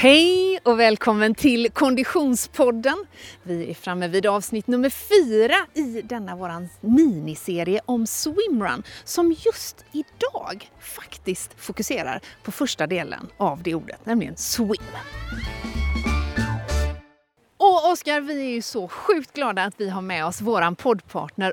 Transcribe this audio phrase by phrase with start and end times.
[0.00, 3.06] Hej och välkommen till Konditionspodden.
[3.42, 9.84] Vi är framme vid avsnitt nummer fyra i denna våran miniserie om swimrun som just
[9.92, 14.82] idag faktiskt fokuserar på första delen av det ordet, nämligen swim.
[17.56, 21.52] Och Oskar, vi är ju så sjukt glada att vi har med oss våran poddpartner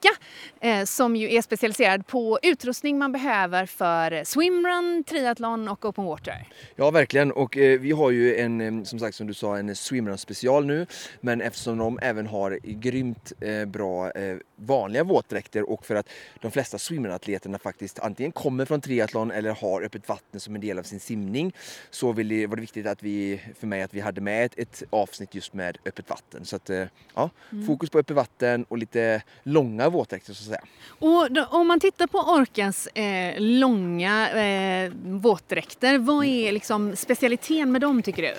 [0.00, 0.16] Orka
[0.60, 6.48] eh, som ju är specialiserad på utrustning man behöver för swimrun, triathlon och open water.
[6.76, 7.32] Ja, verkligen.
[7.32, 10.66] Och eh, vi har ju en, eh, som sagt som du sa, en swimrun special
[10.66, 10.86] nu.
[11.20, 16.08] Men eftersom de även har grymt eh, bra eh, vanliga våtdräkter och för att
[16.40, 20.78] de flesta swimrunatleterna faktiskt antingen kommer från triathlon eller har öppet vatten som en del
[20.78, 21.54] av sin simning
[21.90, 24.58] så vill det, var det viktigt att vi, för mig att vi hade med ett,
[24.58, 26.44] ett avsnitt just med öppet vatten.
[26.44, 27.66] Så att, eh, ja, mm.
[27.66, 30.64] fokus på öppet vatten och lite långa våtdräkter så att säga.
[30.98, 37.72] Och då, om man tittar på Orkas eh, långa eh, våtdräkter, vad är liksom specialiteten
[37.72, 38.34] med dem tycker du?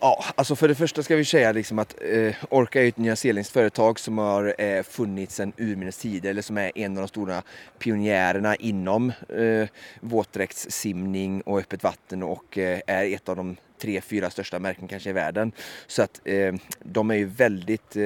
[0.00, 3.52] Ja, alltså för det första ska vi säga liksom att eh, Orca är ett nyzeeländskt
[3.52, 7.42] företag som har eh, funnits sedan urminnes tider eller som är en av de stora
[7.78, 9.68] pionjärerna inom eh,
[10.00, 15.10] våtdräktssimning och öppet vatten och eh, är ett av de tre, fyra största märken kanske
[15.10, 15.52] i världen.
[15.86, 17.96] Så att eh, de är ju väldigt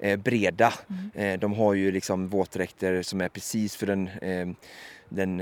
[0.00, 0.72] eh, eh, breda.
[1.14, 1.40] Mm.
[1.40, 4.10] de har ju liksom våtdräkter som är precis för den
[5.08, 5.40] den,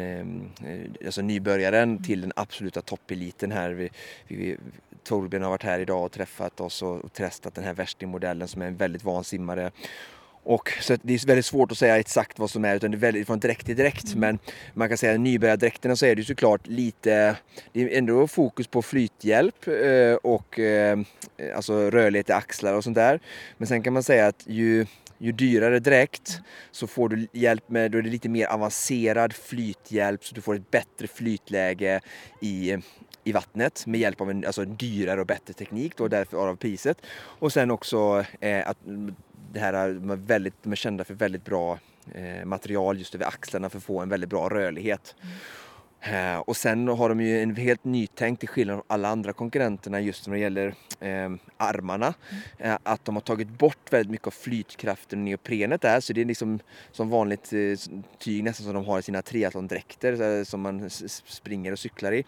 [1.05, 2.03] alltså nybörjaren mm.
[2.03, 3.71] till den absoluta toppeliten här.
[3.71, 3.91] Vi,
[4.29, 4.57] vi,
[5.05, 8.63] Torbjörn har varit här idag och träffat oss och, och testat den här värstingmodellen som
[8.63, 9.71] är en väldigt van simmare.
[10.45, 12.99] Och så det är väldigt svårt att säga exakt vad som är utan det är
[12.99, 14.07] väldigt från direkt till direkt.
[14.07, 14.21] Mm.
[14.21, 14.39] Men
[14.75, 17.37] man kan säga att nybörjardräkterna så är det såklart lite,
[17.73, 20.99] det är ändå fokus på flythjälp eh, och eh,
[21.57, 23.21] alltså rörlighet i axlar och sånt där.
[23.59, 24.87] Men sen kan man säga att ju
[25.23, 30.25] ju dyrare dräkt så får du hjälp med, då är det lite mer avancerad flythjälp
[30.25, 32.01] så du får ett bättre flytläge
[32.41, 32.77] i,
[33.25, 36.57] i vattnet med hjälp av en, alltså en dyrare och bättre teknik då, därför av
[36.57, 36.99] priset.
[37.15, 38.79] Och sen också eh, att
[39.53, 41.79] det här, de, är väldigt, de är kända för väldigt bra
[42.15, 45.15] eh, material just över axlarna för att få en väldigt bra rörlighet.
[45.23, 45.35] Mm.
[46.03, 50.01] Eh, och sen har de ju en helt nytänkt till skillnad från alla andra konkurrenterna
[50.01, 52.15] just när det gäller eh, armarna.
[52.31, 52.43] Mm.
[52.59, 56.25] Eh, att de har tagit bort väldigt mycket av flytkraften neoprenet där så det är
[56.25, 56.59] liksom
[56.93, 60.91] som vanligt eh, tyg nästan som de har i sina triathlondräkter som man
[61.27, 62.25] springer och cyklar i.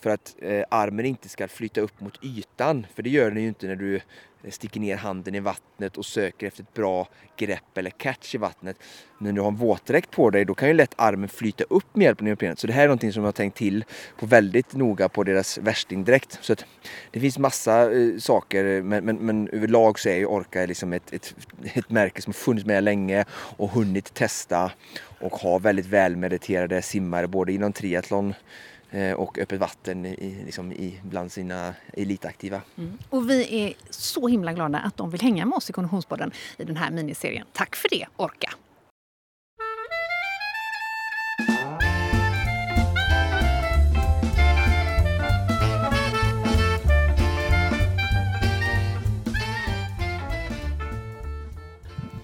[0.00, 3.48] För att eh, armen inte ska flyta upp mot ytan för det gör den ju
[3.48, 4.00] inte när du
[4.44, 8.38] Eh, sticker ner handen i vattnet och söker efter ett bra grepp eller catch i
[8.38, 8.76] vattnet.
[9.18, 11.96] Men När du har en våtdräkt på dig då kan ju lätt armen flyta upp
[11.96, 12.58] med hjälp av neoprenet.
[12.58, 13.84] Så det här är någonting som jag har tänkt till
[14.18, 16.38] på väldigt noga på deras värstingdräkt.
[16.40, 16.64] Så att
[17.10, 21.12] det finns massa eh, saker men, men, men, överlag så är ju Orca liksom ett,
[21.12, 24.72] ett, ett märke som har funnits med länge och hunnit testa
[25.20, 28.34] och ha väldigt välmeriterade simmare både inom triathlon
[28.94, 32.60] Eh, och öppet vatten i, liksom i, bland sina elitaktiva.
[32.78, 32.98] Mm.
[33.10, 36.64] Och vi är så himla glada att de vill hänga med oss i Konditionspodden i
[36.64, 37.46] den här miniserien.
[37.52, 38.50] Tack för det, Orka!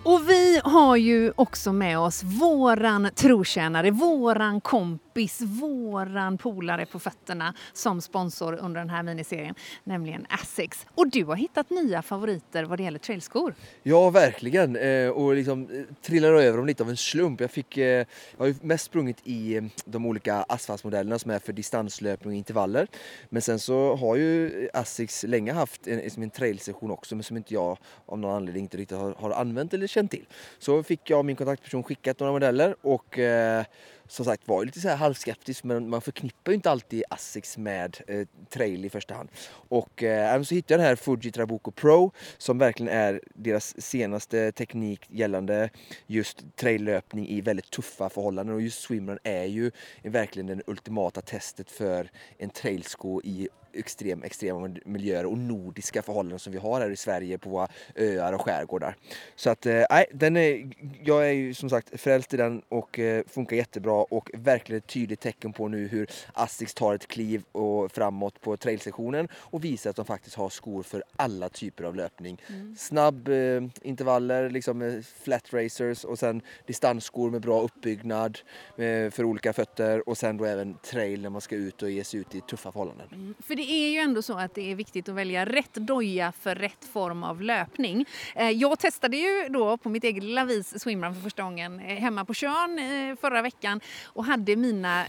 [0.04, 5.09] Och vi har ju också med oss våran trotjänare, våran kompis,
[5.40, 9.54] våran polare på fötterna som sponsor under den här miniserien,
[9.84, 10.86] nämligen Asics.
[10.94, 13.54] Och du har hittat nya favoriter vad det gäller trailskor.
[13.82, 14.76] Ja, verkligen.
[14.76, 17.40] Eh, och liksom eh, trillade över dem lite av en slump.
[17.40, 21.52] Jag, fick, eh, jag har ju mest sprungit i de olika asfaltsmodellerna som är för
[21.52, 22.86] distanslöpning och intervaller.
[23.28, 27.54] Men sen så har ju Asics länge haft en, en trailsession också, men som inte
[27.54, 30.26] jag av någon anledning inte riktigt har, har använt eller känt till.
[30.58, 33.64] Så fick jag och min kontaktperson skickat några modeller och eh,
[34.10, 37.96] som sagt var lite så här halvskeptisk men man förknippar ju inte alltid Asics med
[38.06, 39.28] eh, trail i första hand.
[39.52, 44.52] Och eh, så hittade jag den här Fuji Trabuco Pro som verkligen är deras senaste
[44.52, 45.70] teknik gällande
[46.06, 49.70] just traillöpning i väldigt tuffa förhållanden och just swimrun är ju
[50.02, 56.52] verkligen det ultimata testet för en trailsko i extrem, extrema miljöer och nordiska förhållanden som
[56.52, 58.96] vi har här i Sverige på våra öar och skärgårdar.
[59.36, 60.70] Så att eh, nej, den är,
[61.04, 64.86] jag är ju som sagt frälst i den och eh, funkar jättebra och verkligen ett
[64.86, 69.90] tydligt tecken på nu hur Asics tar ett kliv och framåt på trailsektionen och visar
[69.90, 72.42] att de faktiskt har skor för alla typer av löpning.
[72.48, 72.76] Mm.
[72.78, 78.38] Snabb eh, intervaller, liksom flat racers och sen distansskor med bra uppbyggnad
[78.76, 82.04] eh, för olika fötter och sen då även trail när man ska ut och ge
[82.04, 83.08] sig ut i tuffa förhållanden.
[83.12, 83.34] Mm.
[83.42, 86.54] För det är ju ändå så att det är viktigt att välja rätt doja för
[86.54, 88.06] rätt form av löpning.
[88.34, 91.96] Eh, jag testade ju då på mitt eget lilla vis swimrun för första gången eh,
[91.96, 95.04] hemma på Tjörn eh, förra veckan och hade mina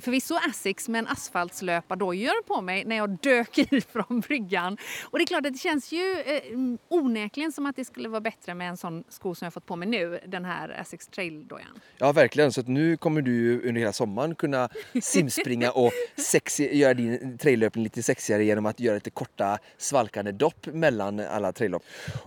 [0.00, 4.76] förvisso Asics men asfaltslöpardojor på mig när jag dök i från bryggan.
[5.10, 8.20] Och det är klart att det känns ju mm, onekligen som att det skulle vara
[8.20, 11.80] bättre med en sån sko som jag fått på mig nu, den här Asics Trail-dojan.
[11.98, 14.68] Ja verkligen, så att nu kommer du under hela sommaren kunna
[15.02, 20.32] simspringa och sexy, göra din trail traillöpning lite sexigare genom att göra lite korta svalkande
[20.32, 21.82] dopp mellan alla traillopp.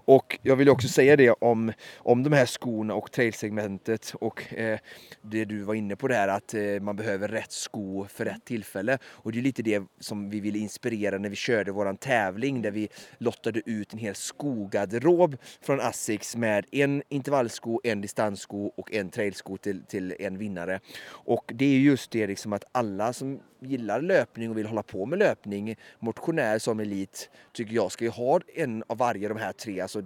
[0.06, 4.80] Och jag vill också säga det om, om de här skorna och trailsegmentet och eh,
[5.22, 8.98] det du var inne på där att eh, man behöver rätt sko för rätt tillfälle.
[9.24, 12.72] Och det är lite det som vi ville inspirera när vi körde våran tävling där
[12.72, 12.90] vi
[13.20, 19.58] lottade ut en hel skogarderob från Asics med en intervallsko, en distanssko och en trailsko
[19.58, 20.80] till, till en vinnare.
[21.26, 25.06] Och det är just det liksom att alla som gillar löpning och vill hålla på
[25.06, 29.52] med löpning, motionär som elit, tycker jag ska ju ha en av varje de här
[29.54, 30.02] tre, alltså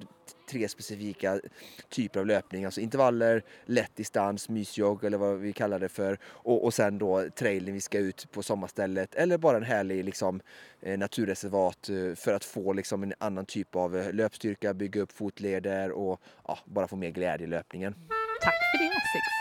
[0.52, 1.40] tre specifika
[1.90, 2.66] typer av löpning.
[2.66, 6.20] Alltså intervaller, lätt distans, mysjogg eller vad vi kallar det för.
[6.24, 10.42] Och, och sen då trailen vi ska ut på sommarstället eller bara en härlig liksom,
[10.82, 15.12] eh, naturreservat eh, för att få liksom, en annan typ av eh, löpstyrka, bygga upp
[15.12, 17.94] fotleder och ja, bara få mer glädje i löpningen.
[18.42, 19.39] Tack för det Six.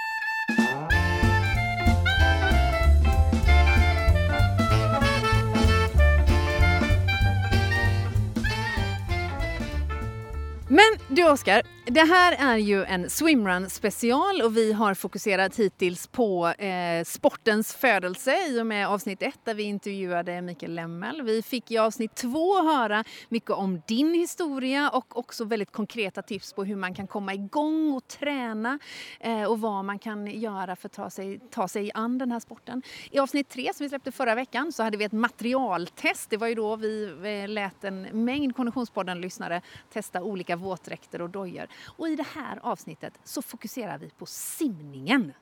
[11.08, 16.49] Du Oskar, det här är ju en swimrun special och vi har fokuserat hittills på
[16.49, 21.23] eh, sportens födelse i och med avsnitt ett där vi intervjuade Mikael Lemmel.
[21.23, 26.52] Vi fick i avsnitt två höra mycket om din historia och också väldigt konkreta tips
[26.52, 28.79] på hur man kan komma igång och träna
[29.20, 32.41] eh, och vad man kan göra för att ta sig, ta sig an den här
[32.41, 32.82] sporten.
[33.11, 36.31] I avsnitt tre som vi släppte förra veckan så hade vi ett materialtest.
[36.31, 39.62] Det var ju då vi eh, lät en mängd Konditionspodden-lyssnare
[39.93, 41.67] testa olika våtdräkter och dojor.
[41.87, 45.33] Och i det här avsnittet så fokuserar vi på simningen.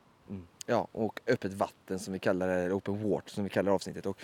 [0.68, 4.06] Ja, och öppet vatten som vi kallar det, open water som vi kallar avsnittet.
[4.06, 4.22] Och,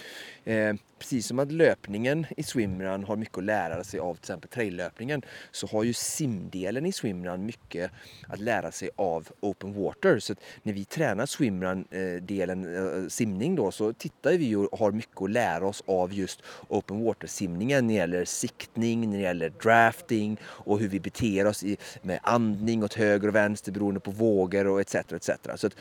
[0.48, 4.50] eh, precis som att löpningen i swimrun har mycket att lära sig av till exempel
[4.50, 7.90] traillöpningen så har ju simdelen i swimrun mycket
[8.28, 10.18] att lära sig av open water.
[10.18, 15.22] Så när vi tränar swimrun-delen, eh, eh, simning då, så tittar vi och har mycket
[15.22, 20.40] att lära oss av just open water-simningen när det gäller siktning, när det gäller drafting
[20.44, 24.66] och hur vi beter oss i, med andning åt höger och vänster beroende på vågor
[24.66, 24.94] och etc.
[24.94, 25.30] etc.
[25.56, 25.76] Så att,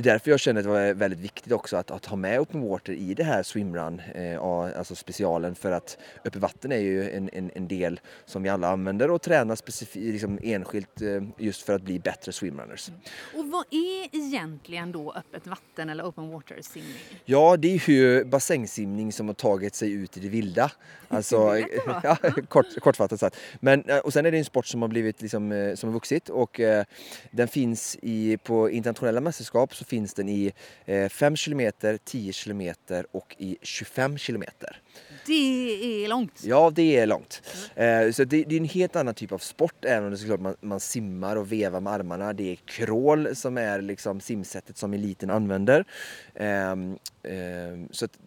[0.00, 2.40] det är därför jag känner att det var väldigt viktigt också att, att ha med
[2.40, 7.10] open water i det här swimrun, eh, alltså specialen för att öppet vatten är ju
[7.10, 11.62] en, en, en, del som vi alla använder och tränar specifikt, liksom enskilt eh, just
[11.62, 12.88] för att bli bättre swimrunners.
[12.88, 13.00] Mm.
[13.36, 16.94] Och vad är egentligen då öppet vatten eller open water simning?
[17.24, 20.70] Ja, det är ju bassängsimning som har tagit sig ut i det vilda.
[21.08, 21.36] Alltså,
[22.02, 22.16] ja,
[22.48, 23.36] kort, kortfattat sagt.
[23.60, 25.94] Men, eh, och sen är det en sport som har blivit liksom, eh, som har
[25.94, 26.84] vuxit och eh,
[27.30, 30.52] den finns i, på internationella mästerskap finns den i
[30.84, 31.72] eh, 5 km,
[32.04, 32.74] 10 km
[33.12, 34.44] och i 25 km.
[35.26, 36.42] Det är långt!
[36.44, 37.42] Ja, det är långt.
[37.74, 38.12] Mm.
[38.12, 40.56] Så det, det, är en helt annan typ av sport även om det såklart man,
[40.60, 42.32] man simmar och vevar med armarna.
[42.32, 45.84] Det är crawl som är liksom simsättet som eliten använder.
[46.34, 46.76] Eh,
[47.90, 48.18] så att,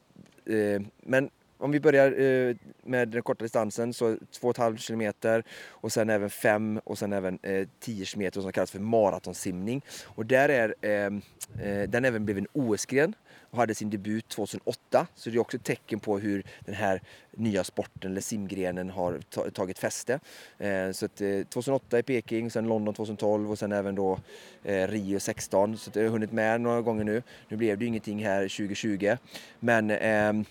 [0.45, 1.29] eh, men
[1.63, 6.79] om vi börjar eh, med den korta distansen så 2,5 kilometer och sen även 5
[6.83, 9.81] och sen även eh, 10 kilometer som kallas för maratonsimning.
[10.05, 11.21] Och där är ehm,
[11.61, 13.15] eh, den även blev en OS-gren
[13.53, 15.07] och hade sin debut 2008.
[15.15, 19.19] Så det är också ett tecken på hur den här nya sporten eller simgrenen har
[19.49, 20.19] tagit fäste.
[20.57, 24.19] Eh, så att, eh, 2008 i Peking, sen London 2012 och sen även då
[24.63, 25.77] eh, Rio 16.
[25.77, 27.23] Så det har hunnit med några gånger nu.
[27.47, 29.17] Nu blev det ju ingenting här 2020.
[29.59, 30.45] Men ehm,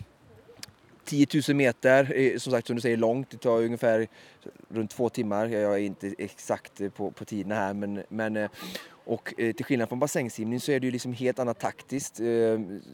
[1.04, 4.09] 10 000 meter, eh, som sagt som du säger långt, det tar ungefär
[4.68, 5.46] runt två timmar.
[5.46, 8.50] Jag är inte exakt på, på tiden här men, men eh,
[9.04, 12.26] och eh, till skillnad från bassängsimning så är det ju liksom helt annat taktiskt eh,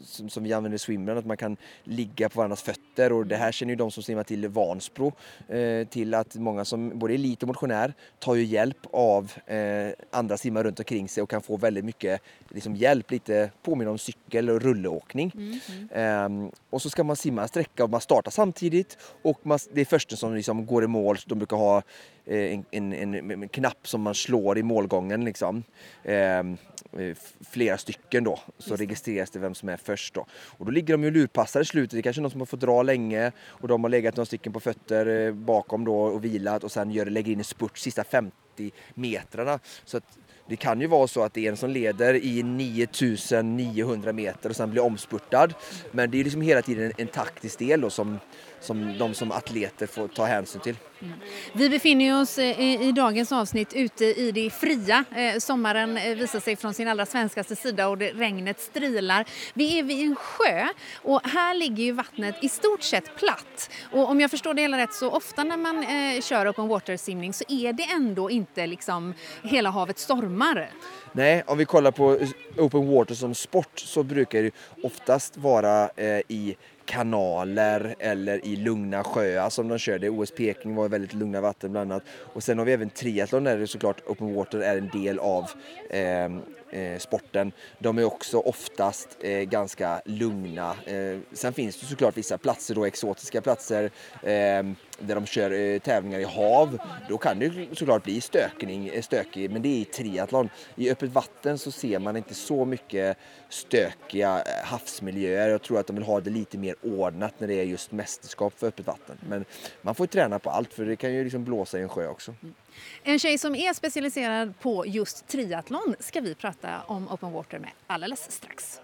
[0.03, 3.35] som, som, vi använder i swimrun, att man kan ligga på varandras fötter och det
[3.35, 5.13] här känner ju de som simmar till Vansbro
[5.47, 10.37] eh, till att många som både elit och motionär tar ju hjälp av eh, andra
[10.37, 14.49] simmare runt omkring sig och kan få väldigt mycket liksom, hjälp, lite påminna om cykel
[14.49, 15.31] och rullåkning.
[15.35, 15.59] Mm,
[15.91, 16.51] mm.
[16.69, 19.85] och så ska man simma en sträcka och man startar samtidigt och man, det är
[19.85, 21.83] första som liksom går i mål, de brukar ha
[22.29, 25.25] Eh, en, en, en, knapp som man slår i målgången.
[25.25, 25.63] Liksom.
[26.03, 26.57] Ehm,
[26.97, 27.17] eh,
[27.51, 30.13] flera stycken då, så registreras det vem som är först.
[30.13, 30.25] Då.
[30.31, 31.91] Och då ligger de ju lurpassade i slutet.
[31.91, 34.53] Det är kanske någon som har fått dra länge och de har legat några stycken
[34.53, 38.03] på fötter eh, bakom då och vilat och sen gör, lägger in en spurt sista
[38.03, 39.59] 50 i metrarna.
[39.85, 40.03] Så att
[40.47, 44.55] det kan ju vara så att det är en som leder i 9900 meter och
[44.55, 45.53] sen blir omspurtad.
[45.91, 48.19] Men det är liksom hela tiden en taktisk del då som,
[48.59, 50.75] som de som atleter får ta hänsyn till.
[51.01, 51.19] Mm.
[51.53, 55.05] Vi befinner oss eh, i, dagens avsnitt ute i det fria.
[55.15, 59.25] Eh, sommaren eh, visar sig från sin allra svenskaste sida och det, regnet strilar.
[59.53, 60.67] Vi är vid en sjö
[61.03, 63.69] och här ligger ju vattnet i stort sett platt.
[63.91, 65.85] Och om jag förstår det hela rätt så ofta när man
[66.21, 69.13] kör open water simning så är det ändå inte liksom
[69.43, 70.69] hela havet stormar.
[71.11, 72.19] Nej, om vi kollar på
[72.57, 74.51] open water som sport så brukar det
[74.83, 75.89] oftast vara
[76.27, 76.55] i
[76.89, 80.09] kanaler eller i lugna sjöar som de körde.
[80.09, 82.03] OS Peking var väldigt lugna vatten bland annat.
[82.33, 85.43] Och sen har vi även triathlon där det såklart open water är en del av
[85.89, 86.29] eh,
[86.71, 87.51] Eh, sporten.
[87.79, 90.75] De är också oftast eh, ganska lugna.
[90.85, 93.83] Eh, sen finns det såklart vissa platser då, exotiska platser
[94.23, 94.63] eh,
[94.99, 96.77] där de kör eh, tävlingar i hav,
[97.09, 100.49] då kan det såklart bli stökning, eh, stökig, men det är i triathlon.
[100.75, 103.17] I öppet vatten så ser man inte så mycket
[103.49, 105.49] stökiga havsmiljöer.
[105.49, 108.53] Jag tror att de vill ha det lite mer ordnat när det är just mästerskap
[108.59, 109.17] för öppet vatten.
[109.29, 109.45] Men
[109.81, 112.33] man får träna på allt för det kan ju liksom blåsa i en sjö också.
[112.41, 112.53] Mm.
[113.03, 117.69] En tjej som är specialiserad på just triathlon ska vi prata om open water med
[117.87, 118.81] alldeles strax.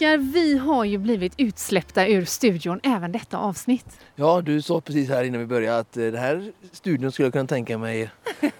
[0.00, 3.98] Oskar, vi har ju blivit utsläppta ur studion även detta avsnitt.
[4.16, 7.32] Ja, du sa precis här innan vi började att eh, den här studion skulle jag
[7.32, 8.10] kunna tänka mig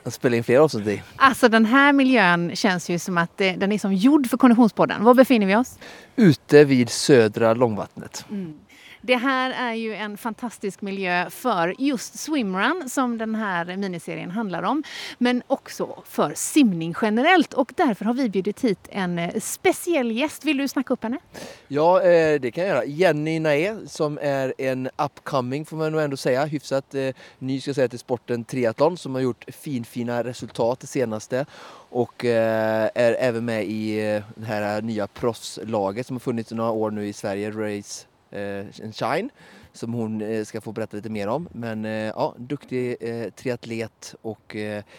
[0.03, 1.03] att spela in fler avsnitt i.
[1.17, 5.05] Alltså den här miljön känns ju som att den är som gjord för Konditionspodden.
[5.05, 5.79] Var befinner vi oss?
[6.17, 8.25] Ute vid södra Långvattnet.
[8.31, 8.55] Mm.
[9.03, 14.63] Det här är ju en fantastisk miljö för just swimrun som den här miniserien handlar
[14.63, 14.83] om.
[15.19, 20.45] Men också för simning generellt och därför har vi bjudit hit en eh, speciell gäst.
[20.45, 21.19] Vill du snacka upp henne?
[21.69, 22.85] Ja, eh, det kan jag göra.
[22.85, 26.45] Jenny Nae som är en upcoming får man nog ändå säga.
[26.45, 30.87] Hyfsat eh, ny ska jag säga till sporten triathlon som har gjort finfina resultat det
[30.87, 31.47] senaste
[31.93, 33.97] och är även med i
[34.35, 38.67] det här nya proffslaget som har funnits i några år nu i Sverige, Race Eh,
[38.83, 39.31] en Shine
[39.73, 41.49] som hon eh, ska få berätta lite mer om.
[41.53, 42.97] Men eh, ja, duktig
[43.37, 44.57] triatlet och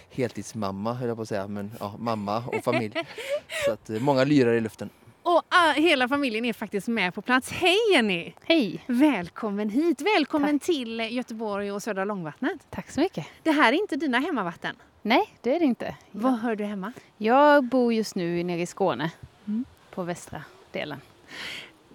[0.10, 2.94] heltidsmamma höll jag på att säga, men ja, mamma och familj.
[3.66, 4.90] Så att många lyrar i luften.
[5.24, 7.52] Och uh, hela familjen är faktiskt med på plats.
[7.52, 8.34] Hej Jenny!
[8.44, 8.84] Hej!
[8.88, 10.02] Välkommen hit!
[10.02, 10.66] Välkommen Tack.
[10.66, 12.60] till Göteborg och Södra Långvattnet.
[12.70, 13.28] Tack så mycket.
[13.44, 14.76] Det här är inte dina hemmavatten?
[15.02, 15.96] Nej, det är det inte.
[16.12, 16.94] Var hör du hemma?
[17.18, 19.12] Jag bor just nu nere i Skåne,
[19.48, 19.66] mm.
[19.92, 21.02] på västra delen.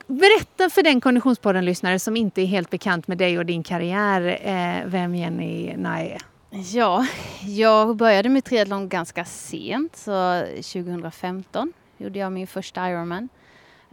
[0.07, 4.87] Berätta för den Konditionspodden-lyssnare som inte är helt bekant med dig och din karriär, eh,
[4.87, 6.23] vem Jenny Nae är.
[6.51, 7.07] Ja,
[7.43, 13.29] jag började med triathlon ganska sent, så 2015 gjorde jag min första Ironman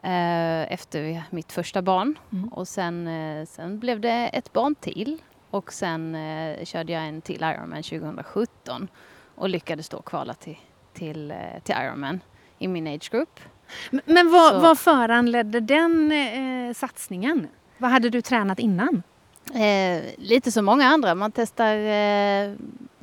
[0.04, 2.16] eh, efter mitt första barn.
[2.32, 2.54] Mm.
[2.54, 7.22] Och sen, eh, sen blev det ett barn till och sen eh, körde jag en
[7.22, 8.88] till Ironman 2017
[9.36, 10.58] och lyckades då kvala till,
[10.94, 12.20] till, eh, till Ironman
[12.60, 13.40] i min age group.
[14.06, 17.48] Men vad, vad föranledde den eh, satsningen?
[17.78, 19.04] Vad hade du tränat innan?
[19.54, 21.16] Eh, lite som många andra.
[21.16, 22.54] Man testar, eh,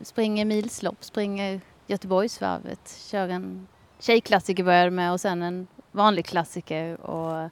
[0.02, 3.66] springer milslopp, springer Göteborgsvarvet, kör en
[3.98, 7.50] tjejklassiker började med och sen en vanlig klassiker och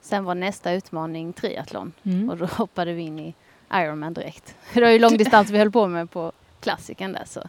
[0.00, 2.30] sen var nästa utmaning triathlon mm.
[2.30, 3.34] och då hoppade vi in i
[3.72, 4.54] Ironman direkt.
[4.74, 7.40] Det var ju långdistans vi höll på med på klassiken där så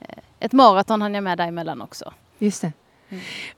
[0.00, 2.12] eh, ett maraton hann jag med däremellan också.
[2.38, 2.72] Just det.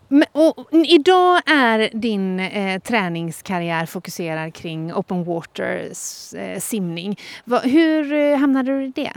[0.08, 5.90] Men, och, idag är din eh, träningskarriär fokuserad kring open water
[6.36, 7.18] eh, simning.
[7.44, 9.12] Va, hur eh, hamnade du i det?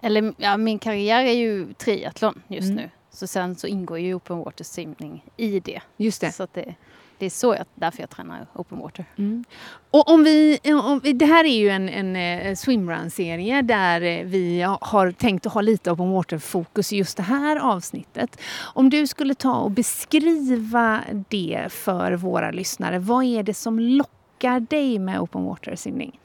[0.00, 2.76] Eller, ja, min karriär är ju triathlon just mm.
[2.76, 2.90] nu.
[3.10, 5.80] Så sen så ingår ju open water simning i det.
[5.96, 6.32] Just det.
[6.32, 6.74] Så det,
[7.18, 9.04] det är så jag, därför jag tränar open water.
[9.16, 9.44] Mm.
[9.90, 14.62] Och om vi, om det här är ju en, en, eh, swimrun-serie där eh, vi
[14.80, 18.40] har tänkt att ha lite open water-fokus i just det här avsnittet.
[18.74, 24.60] Om du skulle ta och beskriva det för våra lyssnare, vad är det som lockar
[24.60, 26.20] dig med open water-simning?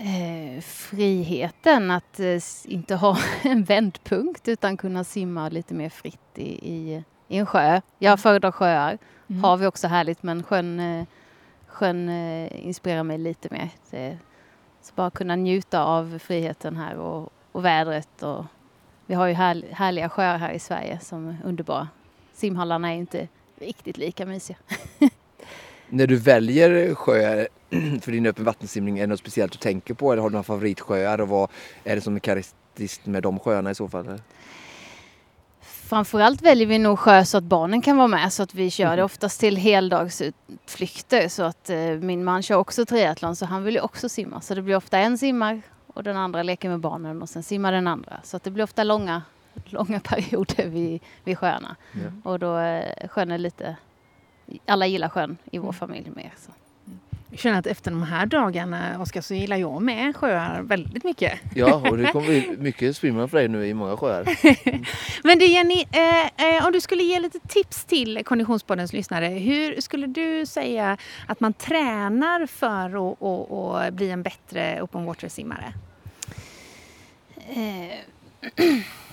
[0.00, 6.70] Eh, friheten att eh, inte ha en vändpunkt utan kunna simma lite mer fritt i,
[6.72, 7.80] i, i en sjö.
[7.98, 8.98] Jag föredrar sjöar
[9.30, 9.42] Mm.
[9.42, 11.06] Hav är också härligt men sjön, eh,
[11.66, 13.68] sjön eh, inspirerar mig lite mer.
[13.90, 14.18] Det,
[14.82, 18.22] så bara kunna njuta av friheten här och, och vädret.
[18.22, 18.44] Och,
[19.06, 21.88] vi har ju här, härliga sjöar här i Sverige som är underbara.
[22.34, 24.56] Simhallarna är inte riktigt lika mysiga.
[25.88, 27.46] När du väljer sjö
[28.00, 30.42] för din öppen vattensimning, är det något speciellt du tänker på eller har du några
[30.42, 31.50] favoritsjöar och vad
[31.84, 34.20] är det som är karaktäristiskt med de sjöarna i så fall?
[35.90, 38.90] Framförallt väljer vi nog sjö så att barnen kan vara med så att vi kör
[38.90, 39.04] det Mhm.
[39.04, 43.80] oftast till heldagsutflykter så att eh, min man kör också triathlon så han vill ju
[43.80, 47.28] också simma så det blir ofta en simmar och den andra leker med barnen och
[47.28, 49.22] sen simmar den andra så att det blir ofta långa,
[49.64, 52.30] långa perioder vid, vid sjöarna Ja.
[52.30, 53.76] och då är sjön är lite,
[54.66, 56.32] alla gillar sjön i vår familj mer.
[56.36, 56.52] Så.
[57.30, 61.32] Jag känner att efter de här dagarna, Oskar, så gillar jag med sjöar väldigt mycket.
[61.54, 64.24] Ja, och det kommer bli mycket swimrun för dig nu i många sjöar.
[65.26, 69.26] Men det Jenny, eh, eh, om du skulle ge lite tips till Konditionspoddens lyssnare.
[69.26, 70.96] Hur skulle du säga
[71.26, 75.72] att man tränar för att, att, att bli en bättre open water-simmare?
[77.48, 77.98] Eh,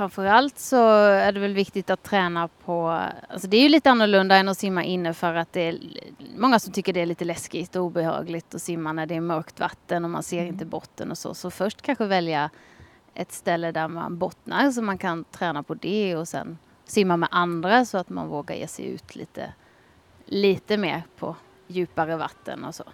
[0.00, 2.88] framförallt så är det väl viktigt att träna på,
[3.28, 5.78] alltså det är ju lite annorlunda än att simma inne för att det är
[6.36, 9.60] många som tycker det är lite läskigt och obehagligt att simma när det är mörkt
[9.60, 11.34] vatten och man ser inte botten och så.
[11.34, 12.50] Så först kanske välja
[13.14, 17.28] ett ställe där man bottnar så man kan träna på det och sen simma med
[17.32, 19.52] andra så att man vågar ge sig ut lite,
[20.26, 22.84] lite mer på djupare vatten och så.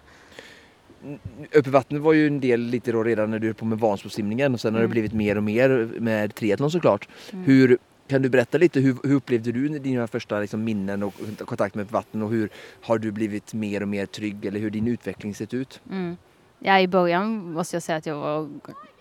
[1.53, 3.79] Uppe i vattnet var ju en del lite då redan när du höll på med
[3.79, 4.91] Vansbrosimningen och sen har det Mm.
[4.91, 7.07] blivit mer och mer med triathlon såklart.
[7.33, 7.45] Mm.
[7.45, 7.77] Hur,
[8.07, 11.13] kan du berätta lite hur, hur upplevde du dina första liksom, minnen och
[11.45, 12.49] kontakt med vatten och hur
[12.81, 15.81] har du blivit mer och mer trygg eller hur din utveckling sett ut?
[15.89, 16.17] Mm.
[16.59, 18.49] Ja, i början måste jag säga att jag var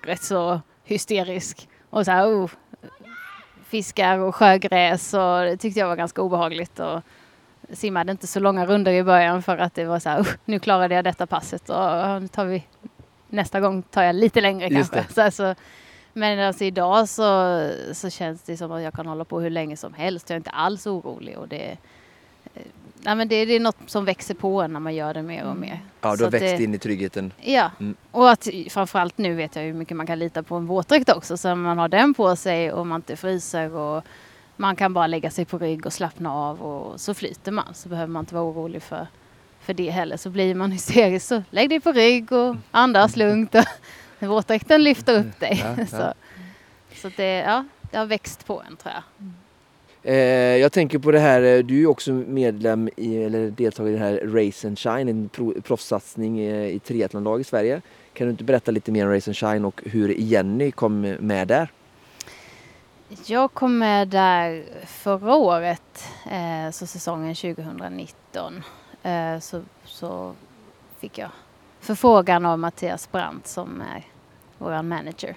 [0.03, 1.69] rätt så hysterisk.
[1.91, 2.51] Och så här, oh,
[3.65, 6.79] fiskar och sjögräs och det tyckte jag var ganska obehagligt.
[6.81, 7.01] Och
[7.73, 10.95] simmade inte så långa runder i början för att det var så här, nu klarade
[10.95, 12.65] jag detta passet och tar vi
[13.29, 15.05] nästa gång tar jag lite längre kanske.
[15.15, 15.55] Så, alltså,
[16.13, 17.61] men alltså idag så,
[17.93, 20.31] så känns det som att jag kan hålla på hur länge som helst.
[20.31, 21.77] Jag är inte alls orolig och det,
[22.55, 22.63] eh,
[23.03, 25.45] nej, men det, det är något som växer på en när man gör det mer
[25.45, 25.81] och mer.
[26.01, 27.33] Ja, du har växt det, in i tryggheten.
[27.41, 27.97] Ja, Mm.
[28.11, 31.37] och att framförallt nu vet jag hur mycket man kan lita på en våtdräkt också.
[31.37, 34.05] Så man har den på sig och man inte fryser och
[34.57, 37.75] man kan bara lägga sig på rygg och slappna av och så flyter man.
[37.75, 39.07] Så behöver man inte vara orolig för,
[39.61, 40.17] för det heller.
[40.17, 43.55] Så blir man hysterisk så lägg dig på rygg och andas lugnt.
[43.55, 43.65] Och
[44.27, 45.65] våtdräkten lyfter upp dig.
[45.65, 45.87] Ja, ja.
[45.91, 46.13] Så,
[47.03, 49.03] så det, ja, det har växt på en tror jag.
[50.03, 53.99] Eh, jag tänker på det här, eh, du är också medlem i, eller deltagare i
[53.99, 57.83] det här Race and Shine, en pro, proffssatsning eh, i triathlonlag i Sverige.
[58.13, 61.49] Kan du inte berätta lite mer om Race and Shine och hur Jenny kom med
[61.49, 61.69] där?
[63.09, 68.63] Jag kom med där förra året, eh, så säsongen 2019.
[69.03, 70.35] Eh, så, så
[70.99, 71.31] fick jag
[71.81, 74.03] förfrågan av Mattias Brandt som är
[74.59, 75.37] vår manager.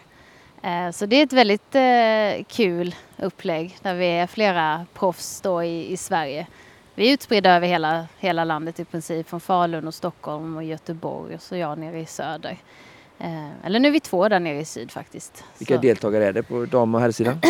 [0.62, 5.64] Eh, så det är ett väldigt eh, kul upplägg där vi är flera proffs då
[5.64, 6.48] i, i Sverige.
[6.96, 11.36] Vi är utspridda över hela, hela landet i princip, från Falun och Stockholm och Göteborg
[11.36, 12.58] och så jag nere i söder.
[13.20, 15.44] Eh, eller nu är vi två där nere i syd faktiskt.
[15.58, 17.40] Vilka Så- deltagare är det på dam och herrsidan?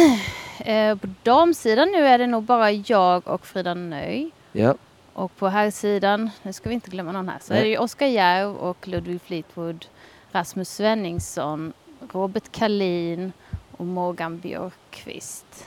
[0.66, 4.32] Eh, på damsidan nu är det nog bara jag och Frida Nöj.
[4.52, 4.76] Ja,
[5.14, 7.60] Och på här sidan, nu ska vi inte glömma någon här, så Nej.
[7.60, 9.86] är det ju Oskar Järv och Ludvig Fleetwood,
[10.32, 11.74] Rasmus Svenningsson,
[12.12, 13.34] Robert Kalin
[13.78, 15.66] och Morgan Björkqvist.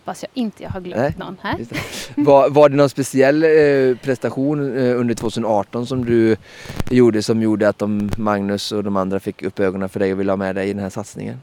[0.00, 1.14] Hoppas jag inte jag har glömt Nej.
[1.18, 1.58] någon här.
[2.14, 2.22] det.
[2.22, 6.36] Var, var det någon speciell eh, prestation eh, under 2018 som du
[6.90, 10.20] gjorde som gjorde att de, Magnus och de andra fick upp ögonen för dig och
[10.20, 11.40] ville ha med dig i den här satsningen?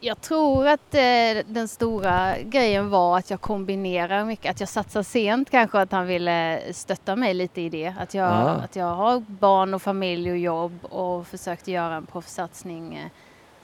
[0.00, 5.02] Jag tror att eh, den stora grejen var att jag kombinerar mycket, att jag satsar
[5.02, 7.94] sent kanske, att han ville stötta mig lite i det.
[8.00, 8.50] Att jag, Ah.
[8.64, 13.06] att jag har barn och familj och jobb och försökt göra en proffssatsning eh,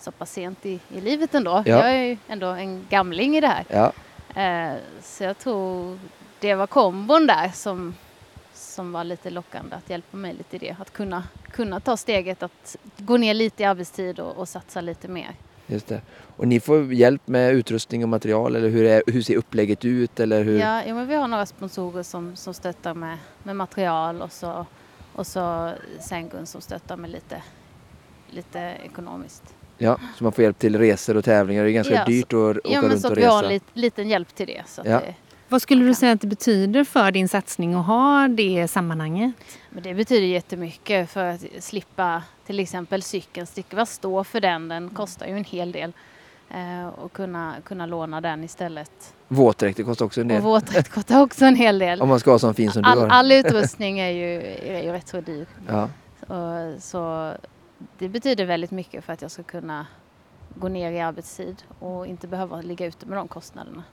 [0.01, 1.51] så pass sent i, i livet ändå.
[1.51, 1.63] Ja.
[1.79, 3.65] Jag är ju ändå en gamling i det här.
[3.69, 3.93] Ja,
[4.35, 5.99] Eh, så jag tror
[6.41, 7.95] det var kombon där som,
[8.55, 10.77] som var lite lockande, att hjälpa mig lite i det.
[10.81, 15.09] Att kunna, kunna ta steget att gå ner lite i arbetstid och, och satsa lite
[15.09, 15.35] mer.
[15.67, 16.01] just det.
[16.37, 20.21] Och ni får hjälp med utrustning och material eller hur, är, hur ser upplägget ut?
[20.21, 20.59] Eller hur?
[20.59, 24.67] Ja, jo, men vi har några sponsorer som, som stöttar med, med material och så,
[25.15, 27.43] och så Sengun som stöttar med lite,
[28.31, 29.55] lite ekonomiskt.
[29.83, 31.65] Ja, så man får hjälp till resor och tävlingar.
[31.65, 33.25] Det är ganska Ja, så- dyrt att åka Ja, men runt så och att vi
[33.25, 33.47] har resa.
[33.47, 34.63] en lit, liten hjälp till det.
[34.67, 34.91] Så Ja.
[35.01, 35.15] det.
[35.49, 39.33] Vad skulle du säga att det betyder för din satsning att ha det sammanhanget?
[39.71, 44.89] Men det betyder jättemycket för att slippa till exempel cykeln, slippa stå för den, den
[44.91, 45.93] kostar ju en hel del.
[46.51, 49.15] Eh, och kunna, kunna låna den istället.
[49.29, 50.37] Våtdräkter kostar också en del.
[50.39, 52.03] Och våtdräkt kostar också en hel del.
[52.03, 53.09] Om man ska ha sån fin som du All, har.
[53.09, 54.43] all utrustning är ju,
[54.77, 55.47] är ju rätt så dyr.
[55.69, 55.89] Ja.
[56.37, 57.33] Och, så
[57.99, 59.87] det betyder väldigt mycket för att jag ska kunna
[60.55, 63.85] gå ner i arbetstid och inte behöva ligga ute med de kostnaderna.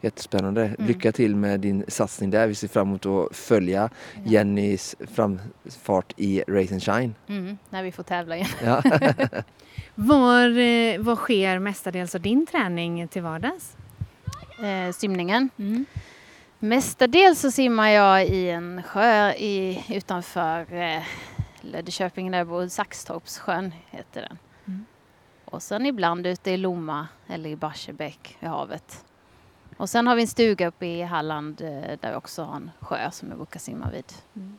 [0.00, 0.64] Jättespännande.
[0.64, 0.86] Mm.
[0.86, 2.46] Lycka till med din satsning där.
[2.46, 3.90] Vi ser fram emot att följa
[4.24, 7.14] Jennys framfart i Race and Shine.
[7.26, 8.48] Mm, när vi får tävla igen.
[8.64, 8.82] Ja.
[9.94, 13.76] var, eh, var sker mestadels av din träning till vardags?
[14.58, 15.50] Eh, simningen.
[15.56, 15.84] Mm.
[16.58, 21.02] Mestadels så simmar jag i en sjö i, utanför eh,
[21.64, 24.38] Löddeköping där jag bor, Saxtorpssjön heter den.
[24.66, 24.84] Mm.
[25.44, 29.04] Och sen ibland ute i Lomma eller i Barsebäck i havet.
[29.76, 32.70] Och sen har vi en stuga uppe i Halland eh, där vi också har en
[32.80, 34.12] sjö som jag brukar simma vid.
[34.36, 34.58] Mm.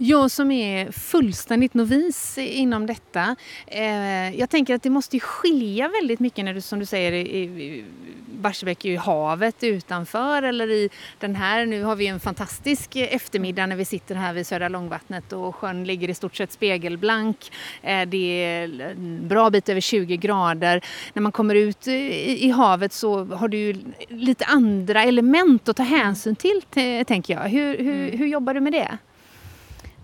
[0.00, 3.36] Jag som är fullständigt novis inom detta.
[3.66, 7.84] Eh, jag tänker att det måste skilja väldigt mycket när du som du säger i,
[8.26, 13.66] Barsebäck är ju havet utanför eller i den här, nu har vi en fantastisk eftermiddag
[13.66, 17.52] när vi sitter här vid Södra Långvattnet och sjön ligger i stort sett spegelblank.
[17.82, 20.84] Eh, det är en bra bit över 20 grader.
[21.12, 23.76] När man kommer ut i havet så har du ju
[24.08, 26.62] lite andra element att ta hänsyn till
[27.06, 27.48] tänker jag.
[27.48, 28.18] Hur, hur, mm.
[28.18, 28.98] hur jobbar du med det?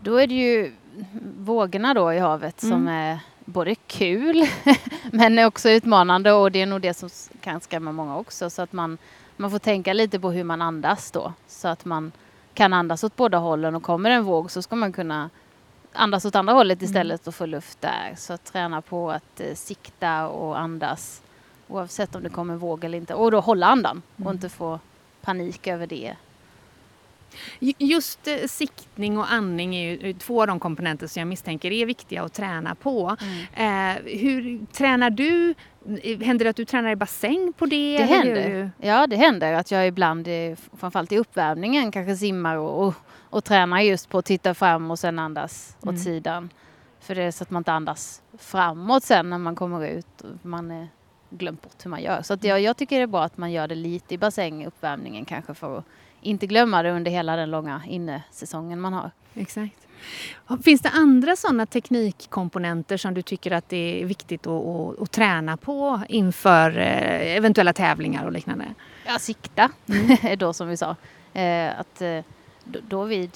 [0.05, 0.73] Då är det ju
[1.39, 2.73] vågorna då i havet mm.
[2.73, 4.47] som är både kul
[5.13, 7.09] men också utmanande och det är nog det som
[7.41, 8.99] kan skrämma många också så att man,
[9.37, 12.13] man får tänka lite på hur man andas då så att man
[12.55, 15.31] kan andas åt båda hållen och kommer en våg så ska man kunna
[15.93, 16.91] andas åt andra hållet mm.
[16.91, 17.29] istället mm.
[17.29, 18.15] och få luft där.
[18.17, 21.23] Så träna på att eh, sikta och andas
[21.69, 24.27] oavsett om det kommer våg eller inte och då hålla andan mm.
[24.27, 24.79] och inte få
[25.23, 26.17] panik över det
[27.79, 31.87] Just eh, siktning och andning är ju två av de komponenter som jag misstänker är
[31.87, 33.17] viktiga att träna på.
[33.55, 33.97] Mm.
[33.97, 35.55] Eh, hur tränar du?
[36.25, 37.99] Händer det att du tränar i bassäng på det?
[37.99, 38.71] Det händer.
[38.81, 42.95] Ja, det händer att jag ibland, eh, framförallt i uppvärmningen, kanske simmar och, och,
[43.31, 45.95] och tränar just på att titta fram och sen andas mm.
[45.95, 46.51] åt sidan.
[47.01, 50.21] För det är så att man inte andas framåt sen när man kommer ut.
[50.21, 50.89] Och man är
[51.31, 52.23] glömt bort hur man gör.
[52.23, 54.67] Så att jag, jag tycker det är bra att man gör det lite i bassäng,
[54.67, 55.85] uppvärmningen kanske för att
[56.25, 59.11] inte glömma det under hela den långa innesäsongen man har.
[59.35, 59.87] Exakt.
[60.65, 65.11] Finns det andra sådana teknikkomponenter som du tycker att det är viktigt att, att, att
[65.11, 68.75] träna på inför eh, eventuella tävlingar och liknande?
[69.07, 70.39] Ja, sikta mm.
[70.39, 70.97] då som vi sa.
[71.33, 72.21] Eh, att eh,
[72.65, 73.31] då vid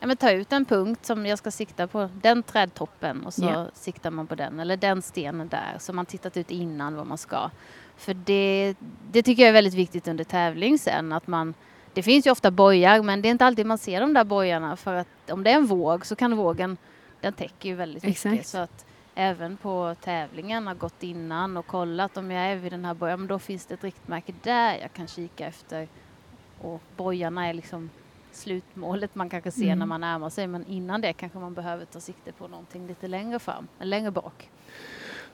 [0.00, 3.44] ja, men ta ut en punkt som jag ska sikta på, den trädtoppen och så
[3.44, 3.66] yeah.
[3.74, 7.18] siktar man på den eller den stenen där så man tittat ut innan vad man
[7.18, 7.50] ska.
[7.96, 8.74] För det,
[9.12, 11.54] det tycker jag är väldigt viktigt under tävling sen att man
[11.98, 14.76] det finns ju ofta bojar men det är inte alltid man ser de där bojarna
[14.76, 16.76] för att om det är en våg så kan vågen,
[17.20, 18.32] den täcker ju väldigt Exakt.
[18.32, 22.72] mycket så att även på tävlingen har gått innan och kollat om jag är vid
[22.72, 25.88] den här bojan, men då finns det ett riktmärke där jag kan kika efter
[26.60, 27.90] och bojarna är liksom
[28.32, 29.78] slutmålet man kanske ser mm.
[29.78, 33.08] när man närmar sig men innan det kanske man behöver ta sikte på någonting lite
[33.08, 34.50] längre fram, längre bak.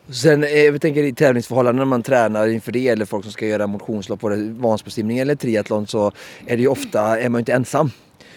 [0.09, 3.47] Sen eh, jag tänker i tävlingsförhållanden när man tränar inför det eller folk som ska
[3.47, 6.12] göra motionslopp, både Vansbrosimning eller triathlon så
[6.47, 7.90] är det ju ofta, är man inte ensam.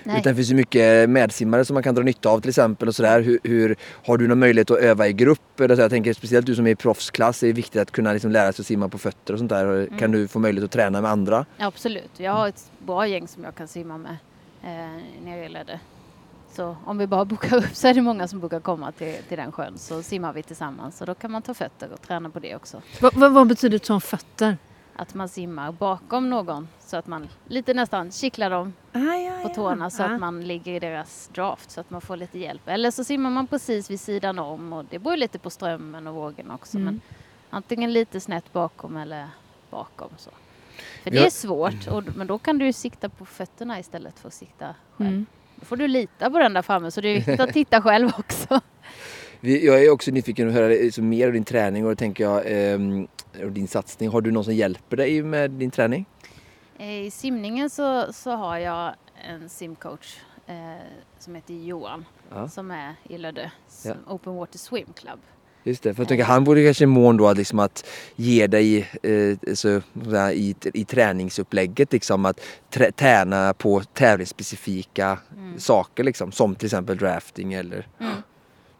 [0.03, 0.19] Nej.
[0.19, 2.95] Utan det finns ju mycket medsimmare som man kan dra nytta av till exempel och
[2.95, 3.21] sådär.
[3.21, 3.75] Hur, hur,
[4.05, 5.59] har du någon möjlighet att öva i grupp?
[5.59, 8.13] Eller så jag tänker speciellt du som är i proffsklass, det är viktigt att kunna
[8.13, 9.65] liksom lära sig att simma på fötter och sånt där.
[9.65, 9.97] Mm.
[9.99, 11.45] Kan du få möjlighet att träna med andra?
[11.57, 14.17] Absolut, jag har ett bra gäng som jag kan simma med
[14.63, 15.79] eh, nere i Lödde.
[16.57, 19.37] Så om vi bara bokar upp så är det många som brukar komma till, till
[19.37, 20.97] den sjön så simmar vi tillsammans.
[20.97, 22.81] Så då kan man ta fötter och träna på det också.
[23.01, 24.57] Va, va, vad betyder ta fötter?
[24.95, 29.49] Att man simmar bakom någon så att man lite nästan kittlar dem ah, ja, på
[29.49, 29.89] tårna ja.
[29.89, 30.05] så ah.
[30.05, 32.67] att man ligger i deras draft så att man får lite hjälp.
[32.67, 36.15] Eller så simmar man precis vid sidan om och det beror lite på strömmen och
[36.15, 36.77] vågen också.
[36.77, 36.85] Mm.
[36.85, 37.01] Men
[37.49, 39.27] antingen lite snett bakom eller
[39.69, 40.09] bakom.
[40.17, 40.31] Så.
[41.03, 44.33] För det är svårt, och, men då kan du sikta på fötterna istället för att
[44.33, 45.09] sikta själv.
[45.09, 45.25] Mm.
[45.59, 48.09] Då får du lita på den där framme så det är viktigt att titta själv
[48.17, 48.61] också.
[49.41, 52.79] Jag är också nyfiken att höra liksom mer av din träning och tänker jag eh,
[53.45, 54.09] och din satsning.
[54.09, 56.05] Har du någon som hjälper dig med din träning?
[56.77, 58.93] Eh, I simningen så, så har jag
[59.27, 60.17] en simcoach
[60.47, 60.55] eh,
[61.19, 62.49] som heter Johan ja.
[62.49, 63.51] som är i Lödde,
[63.85, 63.93] ja.
[64.07, 65.19] Open Water Swim Club.
[65.67, 69.53] Just det, för jag tänker han borde kanske mån då liksom att ge dig eh,
[69.53, 69.81] så,
[70.33, 75.59] i, i träningsupplägget liksom att trä, träna på tävlingsspecifika mm.
[75.59, 78.13] saker liksom som till exempel drafting eller mm.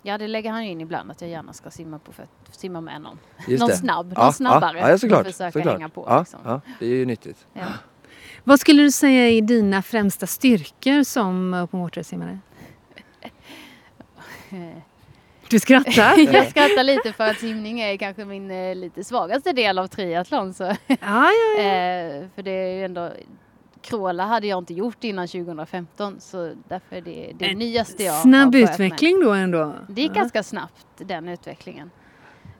[0.02, 3.02] Ja det lägger han in ibland att jag gärna ska simma, på föt, simma med
[3.02, 3.20] någon.
[3.48, 3.78] Just någon det.
[3.78, 4.80] snabb, ja, någon snabbare.
[4.80, 5.26] Ja, ja såklart.
[5.26, 5.74] Försöka såklart.
[5.74, 6.06] hänga på.
[6.08, 6.40] Ja, liksom.
[6.44, 7.46] ja, det är ju nyttigt.
[7.54, 7.66] Ja.
[8.44, 12.40] Vad skulle du säga är dina främsta styrkor som open water-simmare?
[15.50, 16.18] Du skrattar?
[16.34, 20.54] jag skrattar lite för att simning är kanske min eh, lite svagaste del av triathlon.
[20.54, 20.64] Så.
[20.64, 21.64] Ja, ja, ja.
[21.64, 23.12] eh, för det är ju ändå
[23.82, 28.22] Crawla hade jag inte gjort innan 2015 så därför är det det en nyaste jag
[28.22, 29.28] Snabb utveckling med.
[29.28, 29.74] då ändå?
[29.90, 30.16] Det gick ja.
[30.16, 31.92] ganska snabbt den utvecklingen.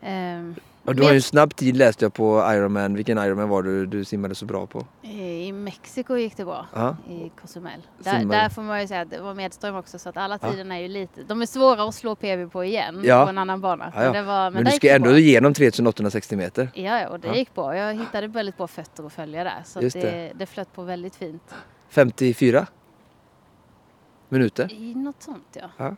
[0.02, 2.96] Eh, Och du har ju en snabb tid läste jag på Ironman.
[2.96, 4.86] Vilken Ironman var du du simmade så bra på?
[5.02, 6.98] I Mexiko gick det bra, Ja.
[7.10, 7.82] i Cozumel.
[8.00, 10.52] Där, där får man ju säga att det var medström också så att alla Ja.
[10.52, 13.24] tiderna är ju lite, de är svåra att slå PB på igen Ja.
[13.24, 13.92] på en annan bana.
[13.96, 14.12] Ja, ja.
[14.12, 15.18] det var, men, Men, du ska ändå bra.
[15.20, 16.70] igenom 3860 meter.
[16.74, 17.36] Ja, och det Ja.
[17.36, 17.76] gick bra.
[17.78, 20.32] Jag hittade väldigt bra fötter att följa där så det, det.
[20.36, 20.46] det.
[20.46, 21.56] flöt på väldigt fint.
[21.90, 22.68] 54
[24.30, 24.72] minuter.
[24.74, 25.96] I något sånt ja.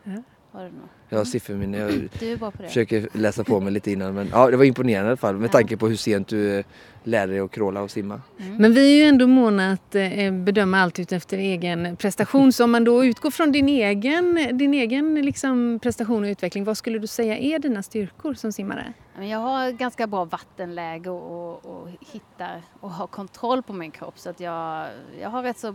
[0.52, 0.58] Ja.
[0.58, 0.88] Var det nog.
[1.08, 1.78] Jag har sifferminne.
[1.78, 2.68] Jag Du är bra på det.
[2.68, 4.14] försöker läsa på mig lite innan.
[4.14, 5.52] Men ja, det var imponerande i alla fall med Ja.
[5.52, 6.64] tanke på hur sent du eh,
[7.04, 8.20] lärde dig att crawla och simma.
[8.38, 8.56] Mm.
[8.56, 12.52] Men vi är ju ändå måna att eh, bedöma allt utefter egen prestation.
[12.52, 16.76] Så om man då utgår från din egen, din egen liksom prestation och utveckling, vad
[16.76, 18.92] skulle du säga är dina styrkor som simmare?
[19.20, 24.18] Jag har ganska bra vattenläge och, och, och hittar och har kontroll på min kropp
[24.18, 24.86] så att jag,
[25.20, 25.74] jag har rätt så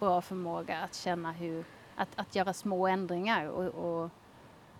[0.00, 1.64] bra förmåga att känna hur,
[1.96, 4.10] att, att göra små ändringar och, och,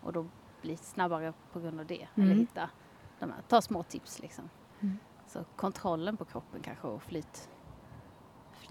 [0.02, 0.26] och då
[0.62, 2.08] bli snabbare på grund av det.
[2.14, 2.38] Eller Mm.
[2.38, 2.70] hitta,
[3.18, 4.50] de här, ta små tips liksom.
[4.80, 4.98] Mm.
[5.26, 7.48] Så kontrollen på kroppen kanske och flyt,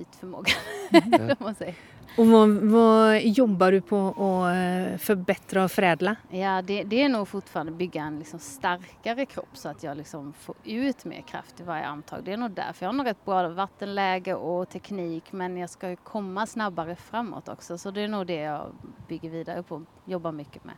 [0.05, 0.51] flytförmåga.
[0.91, 1.35] Mm.
[1.39, 1.75] man säger.
[2.17, 6.15] Och vad, vad jobbar du på att eh, förbättra och förädla?
[6.29, 10.33] Ja, det, det är nog fortfarande bygga en liksom starkare kropp så att jag liksom
[10.33, 12.23] får ut mer kraft i varje armtag.
[12.23, 12.85] Det är nog därför.
[12.85, 17.49] Jag har nog rätt bra vattenläge och teknik men jag ska ju komma snabbare framåt
[17.49, 17.77] också.
[17.77, 18.71] Så det är nog det jag
[19.07, 20.75] bygger vidare på, jobbar mycket med.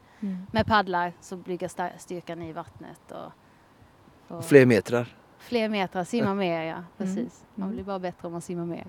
[0.52, 5.16] Med paddlar så bygger sta- styrkan i vattnet och, och Fler metrar.
[5.44, 7.44] Fler meter, simma mer ja, precis.
[7.56, 7.76] Man Mm.
[7.76, 8.86] blir bara bättre om man simmar mer.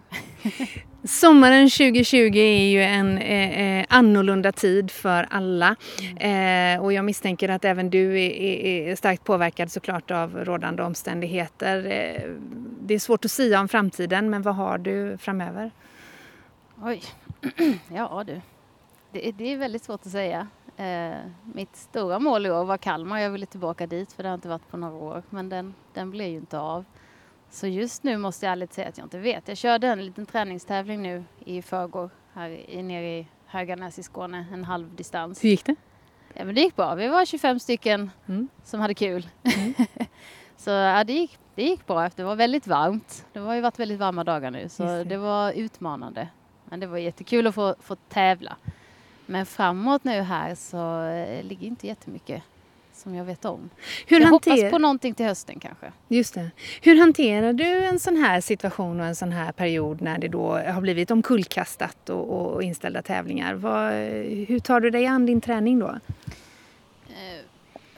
[1.05, 5.77] Sommaren 2020 är ju en eh, eh, annorlunda tid för alla.
[6.17, 11.77] Eh, och jag misstänker att även du är, är, starkt påverkad såklart av rådande omständigheter.
[11.87, 12.31] Eh,
[12.81, 15.71] det är svårt att säga om framtiden, men vad har du framöver?
[16.83, 17.03] Oj,
[17.95, 18.40] ja du.
[19.12, 20.49] Det, det är väldigt svårt att säga.
[20.76, 21.14] Eh,
[21.54, 23.18] mitt stora mål i år var Kalmar.
[23.18, 25.22] Jag ville tillbaka dit för det har inte varit på några år.
[25.30, 26.84] Men den, den blev ju inte av.
[27.50, 29.48] Så just nu måste jag ärligt säga att jag inte vet.
[29.48, 34.46] Jag körde en liten träningstävling nu i förrgår här i, nere i Höganäs i Skåne,
[34.52, 35.44] en halv distans.
[35.44, 35.74] Hur gick det?
[36.34, 36.94] Ja, men det gick bra.
[36.94, 38.48] Vi var 25 stycken Mm.
[38.64, 39.28] som hade kul.
[40.56, 42.08] så ja, det, gick, det gick bra.
[42.16, 43.26] Det var väldigt varmt.
[43.32, 45.16] Det har ju varit väldigt varma dagar nu så det.
[45.16, 46.28] var utmanande.
[46.64, 48.56] Men det var jättekul att få, få tävla.
[49.26, 52.42] Men framåt nu här så eh, ligger inte jättemycket
[52.92, 53.70] som jag vet om.
[54.06, 54.70] Hur, jag hoppas hanter...
[54.70, 55.92] på någonting till hösten kanske.
[56.08, 56.50] Just det.
[56.82, 60.52] Hur hanterar du en sån här situation och en sån här period när det då
[60.52, 63.54] har blivit omkullkastat och, och inställda tävlingar?
[63.54, 63.92] Vad,
[64.48, 65.88] hur tar du dig an din träning då?
[67.08, 67.44] Eh,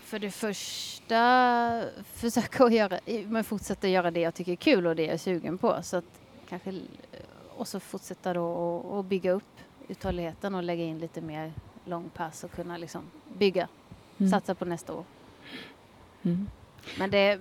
[0.04, 1.82] För det första
[2.14, 5.18] försöka att göra, men fortsätta göra det jag tycker är kul och det jag är
[5.18, 5.78] sugen på.
[5.82, 6.04] Så att
[6.48, 6.74] kanske,
[7.56, 9.56] och så fortsätta då och, och bygga upp
[9.88, 11.52] uthålligheten och lägga in lite mer
[11.84, 13.02] långpass och kunna liksom
[13.38, 13.68] bygga,
[14.18, 14.30] Mm.
[14.30, 15.04] satsa på nästa år.
[16.22, 16.46] Mm.
[16.98, 17.40] Men det är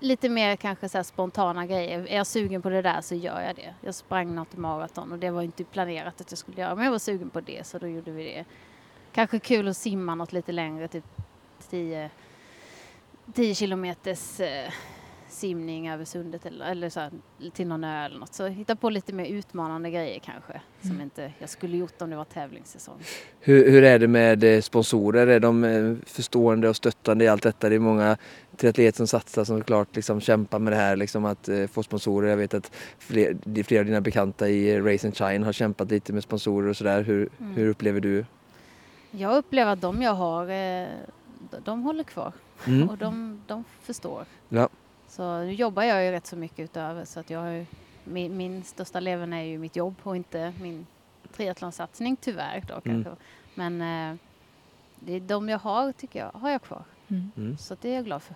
[0.00, 2.06] lite mer kanske så här spontana grejer.
[2.06, 3.74] Är jag sugen på det där så gör jag det.
[3.80, 6.90] Jag sprang något maraton och det var inte planerat att jag skulle göra men jag
[6.92, 8.44] var sugen på det så då gjorde vi det.
[9.12, 11.04] Kanske kul att simma något lite längre, typ
[11.70, 12.10] 10,
[13.32, 14.72] 10 kilometers eh,
[15.28, 17.10] simning över sundet eller, eller så här,
[17.52, 18.34] till någon ö eller något.
[18.34, 22.16] Så hitta på lite mer utmanande grejer kanske som inte jag skulle gjort om det
[22.16, 22.98] var tävlingssäsong.
[23.40, 25.26] Hur, hur är det med eh, sponsorer?
[25.26, 27.68] Är de eh, förstående och stöttande i allt detta?
[27.68, 28.16] Det är många
[28.56, 32.28] triatleter som satsar som klart liksom kämpar med det här liksom att eh, få sponsorer.
[32.30, 35.90] Jag vet att fler, flera av dina bekanta i eh, Race and Shine har kämpat
[35.90, 37.02] lite med sponsorer och sådär.
[37.02, 37.54] Hur, Mm.
[37.54, 38.24] hur upplever du?
[39.10, 40.86] Jag upplever att de jag har, eh,
[41.50, 42.32] de, de håller kvar
[42.66, 42.88] Mm.
[42.88, 44.24] och de, de förstår.
[44.48, 44.68] Ja.
[45.18, 47.66] Så nu jobbar jag ju rätt så mycket utöver så att jag har ju,
[48.04, 50.86] min, min största leverne är ju mitt jobb och inte min
[51.36, 53.04] triathlonsatsning tyvärr då Mm.
[53.04, 53.22] kanske.
[53.54, 54.16] Men eh,
[55.00, 56.82] det är de jag har tycker jag, har jag kvar.
[57.08, 57.30] Mm.
[57.36, 57.58] Mm.
[57.58, 58.34] Så det är jag glad för.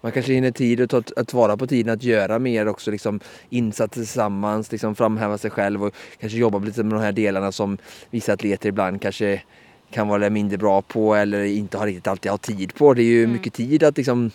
[0.00, 3.20] Man kanske hinner tid att ta att vara på tiden att göra mer också, liksom
[3.48, 7.78] insatser tillsammans, liksom framhäva sig själv och kanske jobba lite med de här delarna som
[8.10, 9.42] vissa atleter ibland kanske
[9.90, 12.94] kan vara mindre bra på eller inte har riktigt alltid har tid på.
[12.94, 13.32] Det är ju Mm.
[13.32, 14.30] mycket tid att liksom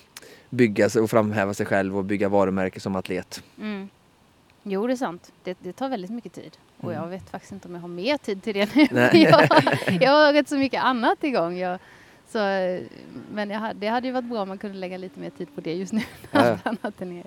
[0.49, 3.43] bygga sig och framhäva sig själv och bygga varumärke som atlet.
[3.59, 3.89] Mm.
[4.63, 5.31] Jo, det är sant.
[5.43, 6.57] Det, det tar väldigt mycket tid.
[6.77, 7.03] Och Mm.
[7.03, 8.87] jag vet faktiskt inte om jag har mer tid till det nu.
[8.91, 9.15] Jag,
[10.01, 11.57] jag har rätt så mycket annat igång.
[11.57, 11.79] Jag,
[12.27, 12.37] så,
[13.33, 15.61] men jag, det hade ju varit bra om man kunde lägga lite mer tid på
[15.61, 16.01] det just nu.
[16.31, 17.23] Ja, annat är nere.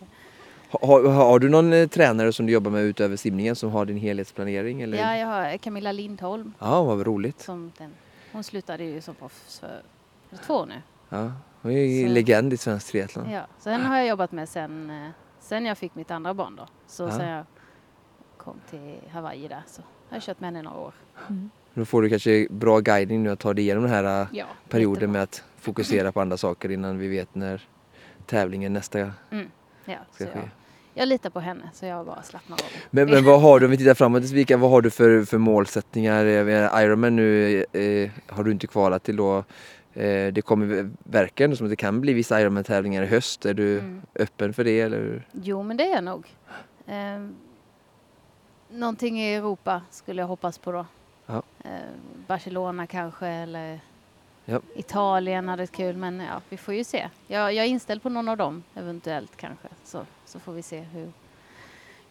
[0.70, 3.85] Ha- Har, har du någon eh, tränare som du jobbar med utöver simningen som har
[3.87, 4.83] din helhetsplanering?
[4.83, 4.98] Eller?
[4.98, 6.52] Ja, jag har Camilla Lindholm.
[6.59, 7.40] ja vad roligt.
[7.40, 7.90] Som den,
[8.33, 9.83] hon slutade ju som proffs för
[10.46, 10.74] två år nu.
[11.09, 13.31] Ja, hon är ju Så- legend i svensk triathlon.
[13.31, 15.09] Ja, så henne har jag jobbat med sen, eh,
[15.40, 16.66] sen jag fick mitt andra barn då.
[16.87, 17.11] Så Ja.
[17.11, 17.44] sen jag
[18.37, 20.94] kom till Hawaii där så har jag kört med henne i några år.
[21.75, 24.44] Då får du kanske bra guidning nu att ta dig igenom den här eh, Ja,
[24.68, 25.12] perioden jättebra.
[25.12, 27.62] med att fokusera på andra saker innan vi vet när,
[28.27, 29.47] tävlingen nästa Mm.
[29.85, 30.38] Ja, så ska ske.
[30.38, 30.49] jag,
[30.94, 32.64] jag litar på henne så jag bara slappnar av.
[32.90, 35.25] Men, men vad har du, om vi tittar framåt i Vika, vad har du för,
[35.25, 36.25] för målsättningar?
[36.83, 39.44] Ironman nu eh, har du inte kvalat till då.
[39.94, 43.46] Eh, det kommer verka ändå som att det kan bli vissa Ironman-tävlingar i höst.
[43.46, 44.03] Är du Mm.
[44.14, 45.27] öppen för det eller?
[45.33, 46.27] Jo, men det är jag nog.
[46.87, 47.35] Ehm,
[48.70, 50.87] någonting i Europa skulle jag hoppas på då.
[51.27, 51.42] Ja.
[51.64, 53.81] Ehm, Barcelona kanske eller
[54.44, 54.61] Ja.
[54.74, 57.09] Italien hade kul men ja, vi får ju se.
[57.27, 60.81] Jag, jag är inställd på någon av dem eventuellt kanske så, så får vi se
[60.81, 61.12] hur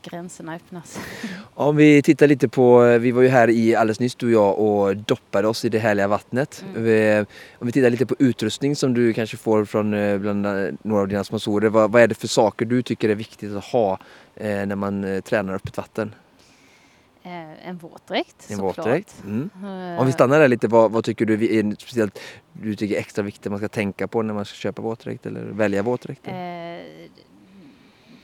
[0.10, 1.00] gränserna öppnas.
[1.54, 4.60] Om vi tittar lite på, vi var ju här i alldeles nyss du och jag
[4.60, 6.66] och doppade oss i det härliga vattnet.
[6.70, 6.84] Mm.
[6.84, 7.26] Vi,
[7.60, 11.02] om vi tittar lite på utrustning som du kanske får från eh, bland eh, några
[11.02, 11.70] av dina sponsorer.
[11.70, 14.00] Vad, vad är det för saker du tycker är viktigt att ha
[14.36, 16.16] eh, när man eh, tränar öppet vatten?
[17.24, 19.16] Eh, en våtdräkt En våtdräkt?
[19.26, 19.50] Mm.
[19.56, 22.20] Eh, Om vi stannar där lite, vad, vad tycker du är speciellt
[22.54, 25.84] du tycker extra viktigt man ska tänka på när man ska köpa våtdräkt eller välja
[25.84, 26.28] våtdräkt?
[26.28, 26.34] Eh,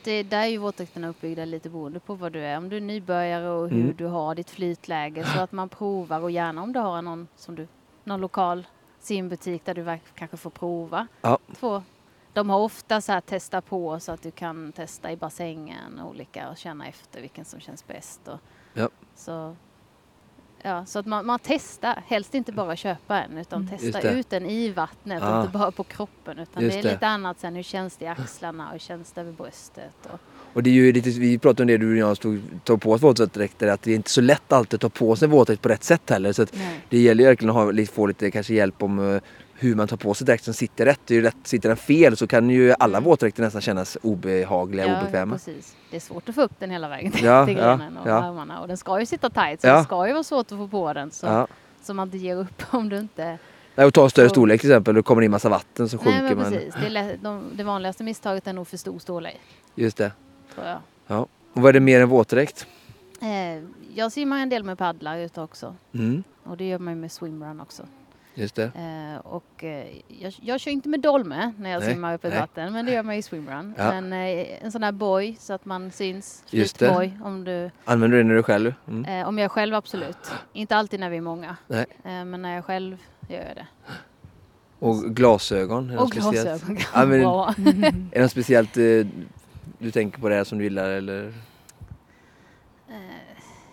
[0.04, 2.58] det, där är ju våtdräkterna uppbyggda lite beroende på vad du är.
[2.58, 3.96] Om du är nybörjare och hur Mm.
[3.96, 7.56] du har ditt flytläge så att man provar och gärna om du har någon, som
[7.56, 7.68] du,
[8.04, 8.68] någon lokal
[9.00, 11.08] simbutik där du kanske får prova.
[11.22, 11.38] Ja.
[11.60, 11.84] Två.
[12.34, 16.50] De har ofta så här testa på så att du kan testa i bassängen olika
[16.50, 18.28] och känna efter vilken som känns bäst.
[18.28, 18.39] Och,
[18.74, 18.89] Ja.
[19.16, 19.56] Så,
[20.63, 23.78] ja, så att man, man testar, helst inte bara köpa en utan Mm.
[23.80, 25.38] testa ut den i vattnet Ah.
[25.38, 26.91] och inte bara på kroppen utan Just det är det.
[26.91, 29.95] lite annat sen hur känns det i axlarna och hur känns det över bröstet.
[30.13, 30.19] Och,
[30.54, 32.92] Och det är ju lite, vi pratade om det du och jag stod, tog på
[32.92, 35.70] oss våtdräkter att det är inte så lätt alltid att ta på sig våtdräkt på
[35.70, 36.34] rätt sätt heller.
[36.34, 36.80] Så nej.
[36.89, 39.22] det gäller ju verkligen att ha, lite- få lite kanske hjälp om eh,
[39.54, 41.00] hur man tar på sig dräkt som sitter rätt.
[41.06, 44.86] Det är ju rätt, sitter den fel så kan ju alla våtdräkter nästan kännas obehagliga
[44.86, 45.34] och Ja, obekväma.
[45.36, 45.76] precis.
[45.89, 48.13] Det är svårt att få upp den hela vägen till, Ja, grenen och ja.
[48.24, 49.78] armarna och den ska ju sitta tight så Ja.
[49.78, 51.48] det ska ju vara svårt att få på den så, Ja.
[51.84, 53.38] så man inte ger upp om du inte...
[53.76, 55.98] Nej, och ta en större storlek till exempel, då kommer det in massa vatten så
[55.98, 56.52] Nej sjunker men man.
[56.54, 59.39] precis, det, är lätt, de, det vanligaste misstaget är nog för stor storlek
[59.76, 60.12] Just det.
[60.56, 61.22] Tror jag.
[61.54, 62.68] Och vad är det mer än våtdräkt?
[63.22, 63.63] Eh,
[63.96, 67.12] jag simmar en del med paddlar ute också Mm, och det gör man ju med
[67.12, 67.84] swimrun också.
[68.36, 68.63] just det.
[68.63, 72.39] Eh, och eh, jag, jag kör inte med dolme när jag Nej, simmar öppet nej.
[72.39, 73.74] vatten men det gör man i swimrun.
[73.78, 74.02] Ja.
[74.02, 76.86] Men eh, en sån här boj så att man syns, Just det.
[76.86, 78.74] flytboj om du Använder du det när du är själv?
[78.88, 79.06] Mm.
[79.22, 80.32] Eh, om jag är själv absolut.
[80.54, 81.56] Inte alltid när vi är många.
[81.70, 83.68] Eh, men när jag själv gör jag det.
[84.80, 85.89] Och glasögon?
[85.89, 86.44] Är Och speciellt?
[86.66, 87.84] glasögon kan Ja, men-.
[88.12, 88.84] Är det något speciellt eh,
[89.84, 91.34] du tänker på det här som du gillar eller?
[92.89, 92.96] Eh,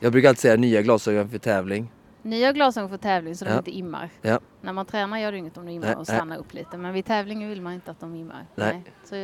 [0.01, 1.91] Jag brukar alltid säga nya glasögon för tävling.
[2.23, 3.59] nya glasögon för tävling så de Ja.
[3.59, 4.09] inte immar.
[4.23, 4.41] Ja.
[4.61, 6.17] När man tränar gör det inget om de immar Nej, och nej.
[6.17, 6.77] stannar upp lite.
[6.77, 8.45] Men vid tävling vill man inte att de immar.
[8.55, 8.83] Nej.
[9.05, 9.15] Så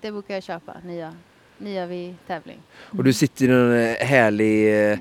[0.00, 1.14] det brukar jag köpa, nya,
[1.58, 2.58] nya vid tävling.
[2.98, 4.98] Och du sitter i någon eh, härlig eh,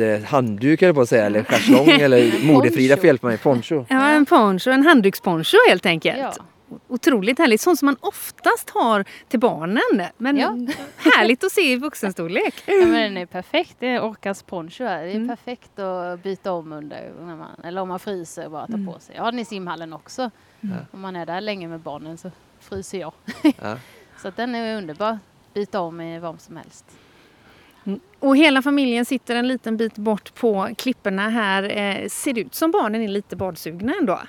[0.00, 0.18] Ja.
[0.26, 3.84] handduk eller på att säga, eller schäslong eller modefrida får hjälpa mig, poncho.
[3.88, 6.18] Ja, en poncho, en handduksponcho helt enkelt.
[6.18, 6.32] Ja.
[6.90, 10.06] Otroligt härligt, sånt som man oftast har till barnen.
[10.16, 10.48] Men Ja.
[10.96, 12.54] härligt att se i vuxenstorlek.
[12.66, 13.76] Ja, men den är perfekt.
[13.78, 15.02] Det är Orcas poncho här.
[15.04, 15.28] Det är Mm.
[15.28, 17.12] perfekt att byta om under.
[17.20, 18.86] När man, eller om man fryser bara ta Mm.
[18.92, 19.16] på sig.
[19.16, 20.30] Jag har den i simhallen också.
[20.60, 20.76] Mm.
[20.92, 23.12] Om man är där länge med barnen så fryser jag.
[23.62, 23.76] Ja.
[24.22, 25.18] Så den är underbar.
[25.54, 26.84] Byta om i vad som helst.
[28.18, 31.62] Och hela familjen sitter en liten bit bort på klipporna här.
[31.78, 34.20] Eh, ser ut som barnen är lite badsugna ändå.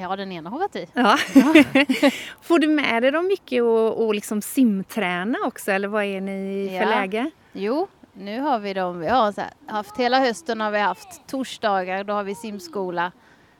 [0.00, 0.86] Ja, den ena har varit i.
[0.94, 1.16] Ja.
[2.40, 6.68] Får du med dig dem mycket och, och liksom simträna också eller vad är ni
[6.80, 7.00] för Ja.
[7.00, 7.30] läge?
[7.52, 8.98] Jo, nu har vi dem.
[8.98, 12.04] Vi har här, haft hela hösten har vi haft torsdagar.
[12.04, 13.12] Då har vi simskola.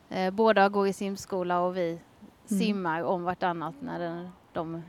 [0.09, 1.99] Eh, båda går i simskola och vi
[2.51, 2.61] Mm.
[2.63, 4.83] simmar om vartannat när den, de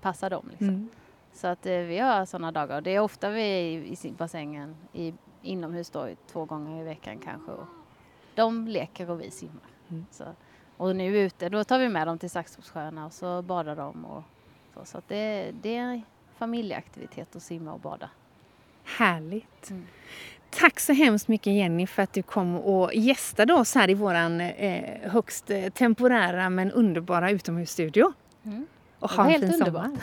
[0.00, 0.46] passar dem.
[0.50, 0.68] Liksom.
[0.68, 0.88] Mm.
[1.32, 2.80] Så att eh, vi har sådana dagar.
[2.80, 7.18] Det är ofta vi är i, i simbassängen i, inomhus då, två gånger i veckan
[7.24, 7.50] kanske.
[7.52, 7.66] Och
[8.34, 9.68] de leker och vi simmar.
[9.90, 10.06] Mm.
[10.10, 10.24] Så,
[10.78, 14.04] och nu ute, då tar vi med dem till Saxtorpssjöarna och så badar de.
[14.04, 14.22] Och,
[14.74, 16.02] så så att det, det är en
[16.38, 18.10] familjeaktivitet att simma och bada.
[18.84, 19.70] Härligt.
[19.70, 19.86] Mm.
[20.50, 24.40] Tack så hemskt mycket Jenny för att du kom och gästade oss här i våran
[24.40, 28.12] eh, högst eh, temporära men underbara utomhusstudio.
[28.44, 28.66] Mm.
[28.98, 29.84] Och ha en helt fin underbart.
[29.84, 30.00] sommar.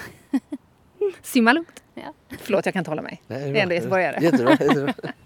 [1.21, 1.83] Simma lugnt.
[1.97, 2.37] Ja.
[2.39, 3.21] Förlåt, jag kan inte hålla mig.
[3.27, 4.19] Nej, Det är ändå göteborgare.
[4.21, 4.93] Jättebra, jättebra.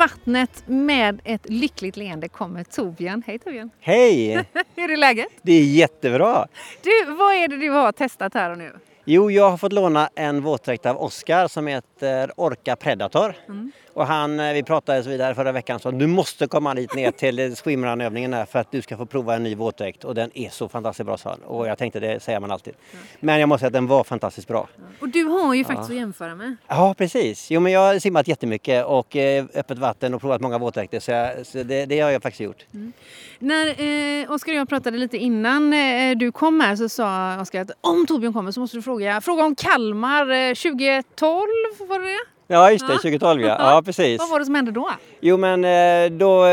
[0.00, 3.22] vattnet med ett lyckligt leende kommer Torbjörn.
[3.26, 3.70] Hej Torbjörn!
[3.80, 4.44] Hej!
[4.76, 5.28] Hur är läget?
[5.42, 6.46] Det är jättebra.
[6.82, 8.72] Du, vad är det du har testat här och nu?
[9.04, 13.34] Jo, jag har fått låna en våtdräkt av Oskar som heter Orca Predator.
[13.48, 13.72] Mm.
[13.94, 17.10] Och han, eh, vi pratade så vidare förra veckan, så du måste komma dit ner
[17.10, 20.48] till swimrun-övningen här för att du ska få prova en ny våtdräkt och den är
[20.48, 21.36] så fantastiskt bra sa.
[21.46, 22.74] Och jag tänkte det säger man alltid.
[22.92, 22.98] Ja.
[23.20, 24.68] Men jag måste säga att den var fantastiskt bra.
[24.76, 24.82] Ja.
[25.00, 25.94] Och du har ju faktiskt ja.
[25.94, 26.56] att jämföra med.
[26.68, 27.50] Ja precis.
[27.50, 31.10] Jo men jag har simmat jättemycket och eh, öppet vatten och provat många våtdräkter så,
[31.10, 32.66] jag, så det, det, har jag faktiskt gjort.
[32.74, 32.92] Mm.
[33.38, 37.60] När eh, Oskar och jag pratade lite innan eh, du kom här så sa Oskar
[37.60, 38.89] att om Torbjörn kommer så måste du fråga,
[39.20, 39.44] fråga.
[39.44, 41.48] Om Kalmar eh, 2012
[41.88, 42.39] var det det?
[42.52, 43.46] Ja just det, 2012 ja.
[43.58, 44.18] ja precis.
[44.18, 44.90] Vad var det som hände då?
[45.20, 46.44] Jo men eh, då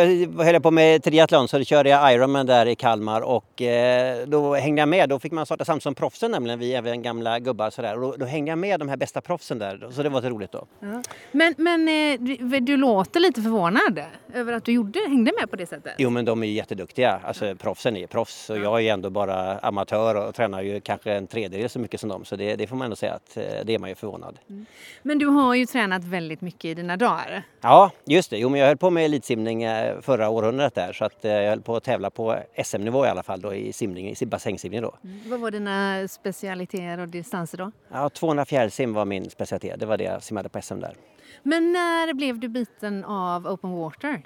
[0.44, 4.28] höll jag på med triathlon så då körde jag Ironman där i Kalmar och eh,
[4.28, 5.10] då hängde jag med.
[5.10, 7.96] Då fick man starta samtidigt som proffsen nämligen, vi är även gamla gubbar sådär.
[7.96, 10.30] Och då, då hängde jag med de här bästa proffsen där så det var så
[10.30, 10.68] roligt då.
[10.80, 11.02] Ja.
[11.32, 14.02] Men, men eh, du, du, låter lite förvånad
[14.34, 15.94] över att du gjorde, hängde med på det sättet?
[15.98, 17.20] Jo men de är jätteduktiga.
[17.24, 21.28] Alltså proffsen är proffs och jag är ändå bara amatör och tränar ju kanske en
[21.28, 22.26] tredjedel så mycket som dem.
[22.26, 24.40] Så det, det får man ändå säga att det är man ju förvånad.
[24.50, 24.66] Mm.
[25.04, 27.44] Men du har ju tränat tränat väldigt mycket i dina dagar.
[27.62, 28.38] Ja, just det.
[28.38, 31.50] Jo, men jag höll på med elitsimning eh, förra århundradet där så att eh, jag
[31.50, 34.96] höll på att tävla på SM-nivå i alla fall då i simning, i bassängsimning då.
[35.04, 35.20] Mm.
[35.30, 37.72] Vad var dina specialiteter och distanser då?
[37.92, 39.80] Ja, 200 fjärilsim var min specialitet.
[39.80, 40.96] Det var det jag simmade på SM där.
[41.44, 44.22] Men när blev du biten av open water?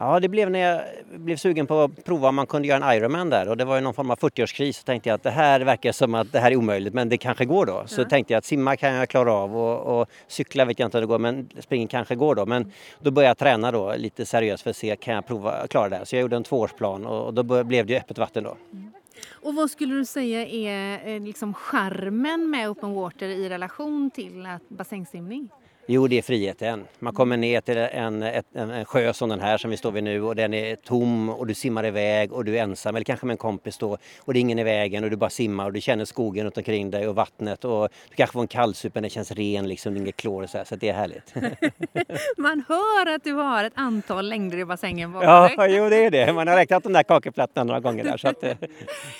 [0.00, 0.82] Ja, det blev när jag
[1.20, 3.74] blev sugen på att prova om man kunde göra en Ironman där och det var
[3.74, 4.72] ju någon form av 40-årskris.
[4.72, 7.16] Så tänkte jag att det här verkar som att det här är omöjligt men det
[7.16, 7.82] kanske går då.
[7.86, 8.04] Så ja.
[8.04, 11.00] tänkte jag att simma kan jag klara av och, och, cykla vet jag inte om
[11.00, 12.46] det går men springa kanske går då.
[12.46, 15.88] Men då började jag träna då lite seriöst för att se kan jag prova klara
[15.88, 16.04] det här.
[16.04, 18.56] Så jag gjorde en tvåårsplan och då blev det öppet vatten då.
[18.72, 18.92] Mm.
[19.30, 24.48] Och vad skulle du säga är eh, liksom charmen med open water i relation till
[24.68, 25.48] bassängsimning?
[25.92, 26.84] Jo, det är friheten.
[26.98, 30.04] Man kommer ner till en, en, en sjö som den här som vi står vid
[30.04, 33.26] nu och den är tom och du simmar iväg och du är ensam eller kanske
[33.26, 35.72] med en kompis då och det är ingen i vägen och du bara simmar och
[35.72, 39.02] du känner skogen runt omkring dig och vattnet och du kanske får en kallsup men
[39.02, 41.34] den känns ren liksom, inget klor och så här, så det är härligt.
[42.36, 45.76] Man hör att du har ett antal längder i bassängen bakom Ja, dig.
[45.76, 46.32] jo det är det.
[46.32, 48.56] Man har räknat de där kakelplattorna några gånger där så att eh,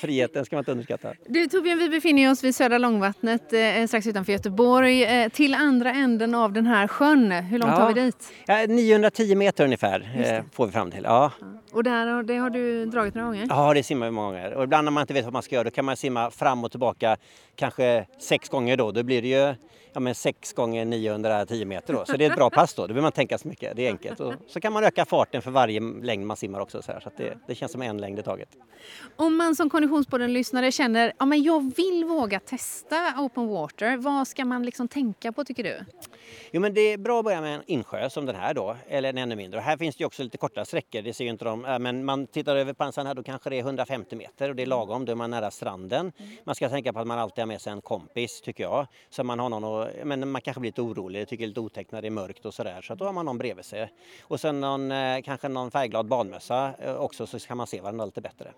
[0.00, 1.12] friheten ska man inte underskatta.
[1.26, 5.90] Du Torbjörn, vi befinner oss vid Södra Långvattnet eh, strax utanför Göteborg eh, till andra
[5.90, 7.32] änden av den här sjön.
[7.32, 7.80] Hur långt ja.
[7.80, 8.32] har vi dit?
[8.46, 11.04] Ja, 910 meter ungefär eh, får vi fram till.
[11.04, 11.32] Ja.
[11.72, 13.46] Och där, det har du dragit några gånger?
[13.48, 14.54] Ja, det simmar vi många gånger.
[14.54, 16.64] Och ibland när man inte vet vad man ska göra då kan man simma fram
[16.64, 17.16] och tillbaka
[17.56, 18.92] kanske sex gånger då.
[18.92, 19.54] Då blir det ju
[19.92, 22.04] ja, men 6 gånger 910 meter då.
[22.04, 22.82] Så det är ett bra pass då.
[22.82, 23.76] Då behöver man tänka så mycket.
[23.76, 24.20] Det är enkelt.
[24.20, 26.82] Och så kan man öka farten för varje längd man simmar också.
[26.82, 28.48] Så, här, så det, det känns som en längd i taget.
[29.16, 34.44] Om man som Konditionspodden-lyssnare känner att ja, jag vill våga testa open water, vad ska
[34.44, 35.84] man liksom tänka på tycker du?
[36.50, 39.08] Jo men det är bra att börja med en insjö som den här då, eller
[39.08, 39.58] en ännu mindre.
[39.58, 42.26] Och här finns det också lite korta sträckor, det ser ju inte de, men man
[42.26, 45.12] tittar över pansan här då kanske det är 150 meter och det är lagom, då
[45.12, 46.12] är man nära stranden.
[46.44, 49.24] Man ska tänka på att man alltid har med sig en kompis tycker jag, så
[49.24, 51.92] man har någon och, men man kanske blir lite orolig, tycker det är lite otäckt
[51.92, 53.92] när det är mörkt och sådär, så då har man någon bredvid sig.
[54.22, 58.04] Och sen någon, eh, kanske någon färgglad badmössa eh, också så kan man se varandra
[58.04, 58.52] lite bättre.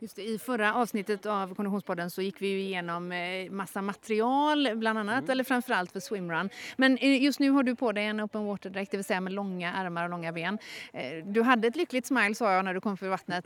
[0.00, 4.76] Just det, I förra avsnittet av Konditionspodden så gick vi ju igenom eh, massa material
[4.76, 5.30] bland annat, mm.
[5.30, 6.50] eller framförallt för swimrun.
[6.76, 9.32] Men eh, just nu har du på dig en open water-dräkt, det vill säga med
[9.32, 10.58] långa armar och långa ben.
[10.92, 13.44] Eh, du hade ett lyckligt smile sa jag när du kom för vattnet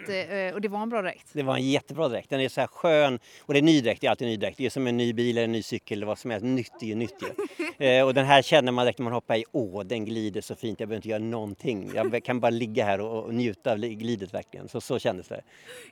[0.55, 1.29] och det var en bra dräkt.
[1.33, 4.01] Det var en jättebra dräkt, den är så här skön och det är ny dräkt,
[4.01, 4.59] det är alltid ny dräkt.
[4.59, 6.83] Det är som en ny bil eller en ny cykel eller vad som helst, nytt
[6.83, 8.03] är ju nytt ju.
[8.03, 10.81] och den här känner man direkt när man hoppar i, åh den glider så fint,
[10.81, 11.91] jag behöver inte göra någonting.
[11.95, 15.43] Jag kan bara ligga här och, njuta av glidet verkligen, så, så kändes det.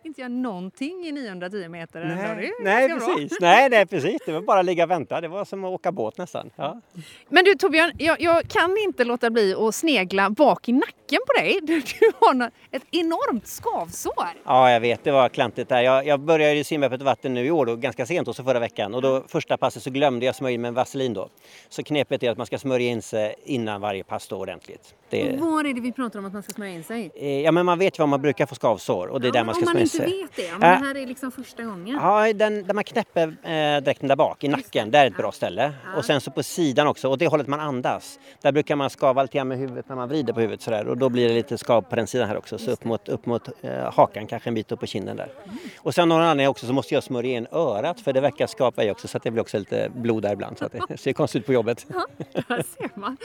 [0.03, 2.05] Inte göra någonting i 910 meter.
[2.05, 3.41] Nej, nej precis.
[3.41, 4.19] Nej, nej, precis.
[4.27, 5.21] Det var bara att ligga och vänta.
[5.21, 6.51] Det var som att åka båt nästan.
[6.57, 6.81] Ja.
[7.29, 11.33] Men du Torbjörn, jag, jag, kan inte låta bli att snegla bak i nacken på
[11.43, 11.59] dig.
[11.63, 14.29] Du, du har ett enormt skavsår.
[14.45, 15.05] Ja, jag vet.
[15.05, 15.83] Det var klantigt där.
[15.83, 18.37] Jag, jag började ju simma på ett vatten nu i år, då, ganska sent, och
[18.37, 18.95] så förra veckan.
[18.95, 21.29] Och då första passet så glömde jag smörja in med vaselin då.
[21.69, 24.95] Så knepet är att man ska smörja in sig innan varje pass då ordentligt.
[25.11, 25.37] Det...
[25.41, 27.11] Var är det vi pratar om att man ska smörja in sig?
[27.15, 29.33] Eh, ja, men man vet ju var man brukar få skavsår och det är ja,
[29.33, 30.27] där man ska smörja in sig.
[30.41, 30.69] Det, om ja.
[30.69, 31.97] det här är liksom första gången?
[32.03, 35.33] Ja, den, där man knäpper eh, dräkten där bak i nacken, där är ett bra
[35.33, 35.73] ställe.
[35.97, 38.19] Och sen så på sidan också, och det hållet man andas.
[38.43, 40.99] Där brukar man skava lite grann med huvudet när man vrider på huvudet sådär och
[40.99, 42.59] då blir det lite skav på den sidan här också.
[42.59, 45.33] Så upp mot, upp mot eh, hakan, kanske en bit upp på kinden där.
[45.45, 45.59] Mm.
[45.79, 48.85] Och sen någon annan också så måste jag smörja in örat för det verkar skapa
[48.85, 51.13] i också så att det blir också lite blod där ibland så att det ser
[51.13, 51.87] konstigt ut på jobbet.
[51.89, 52.07] Ja,
[52.49, 53.17] där ser man.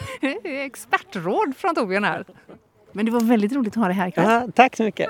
[0.44, 2.26] Expertråd från Torbjörn här.
[2.92, 4.26] Men det var väldigt roligt att ha dig här ikväll.
[4.30, 5.10] Ja, tack så mycket.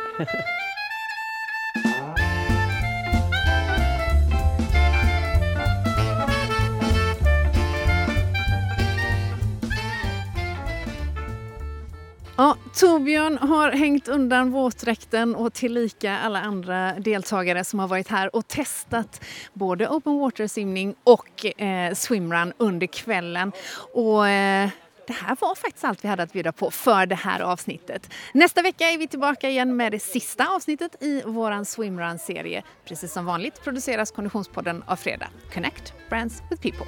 [12.37, 18.35] Ja, Torbjörn har hängt undan våtdräkten och tillika alla andra deltagare som har varit här
[18.35, 23.51] och testat både open water simning och eh, swimrun under kvällen.
[23.93, 24.69] Och, eh,
[25.07, 28.09] det här var faktiskt allt vi hade att bjuda på för det här avsnittet.
[28.33, 32.63] Nästa vecka är vi tillbaka igen med det sista avsnittet i vår swimrun-serie.
[32.85, 35.27] Precis som vanligt produceras Konditionspodden av Fredag.
[35.53, 36.87] Connect Brands with People.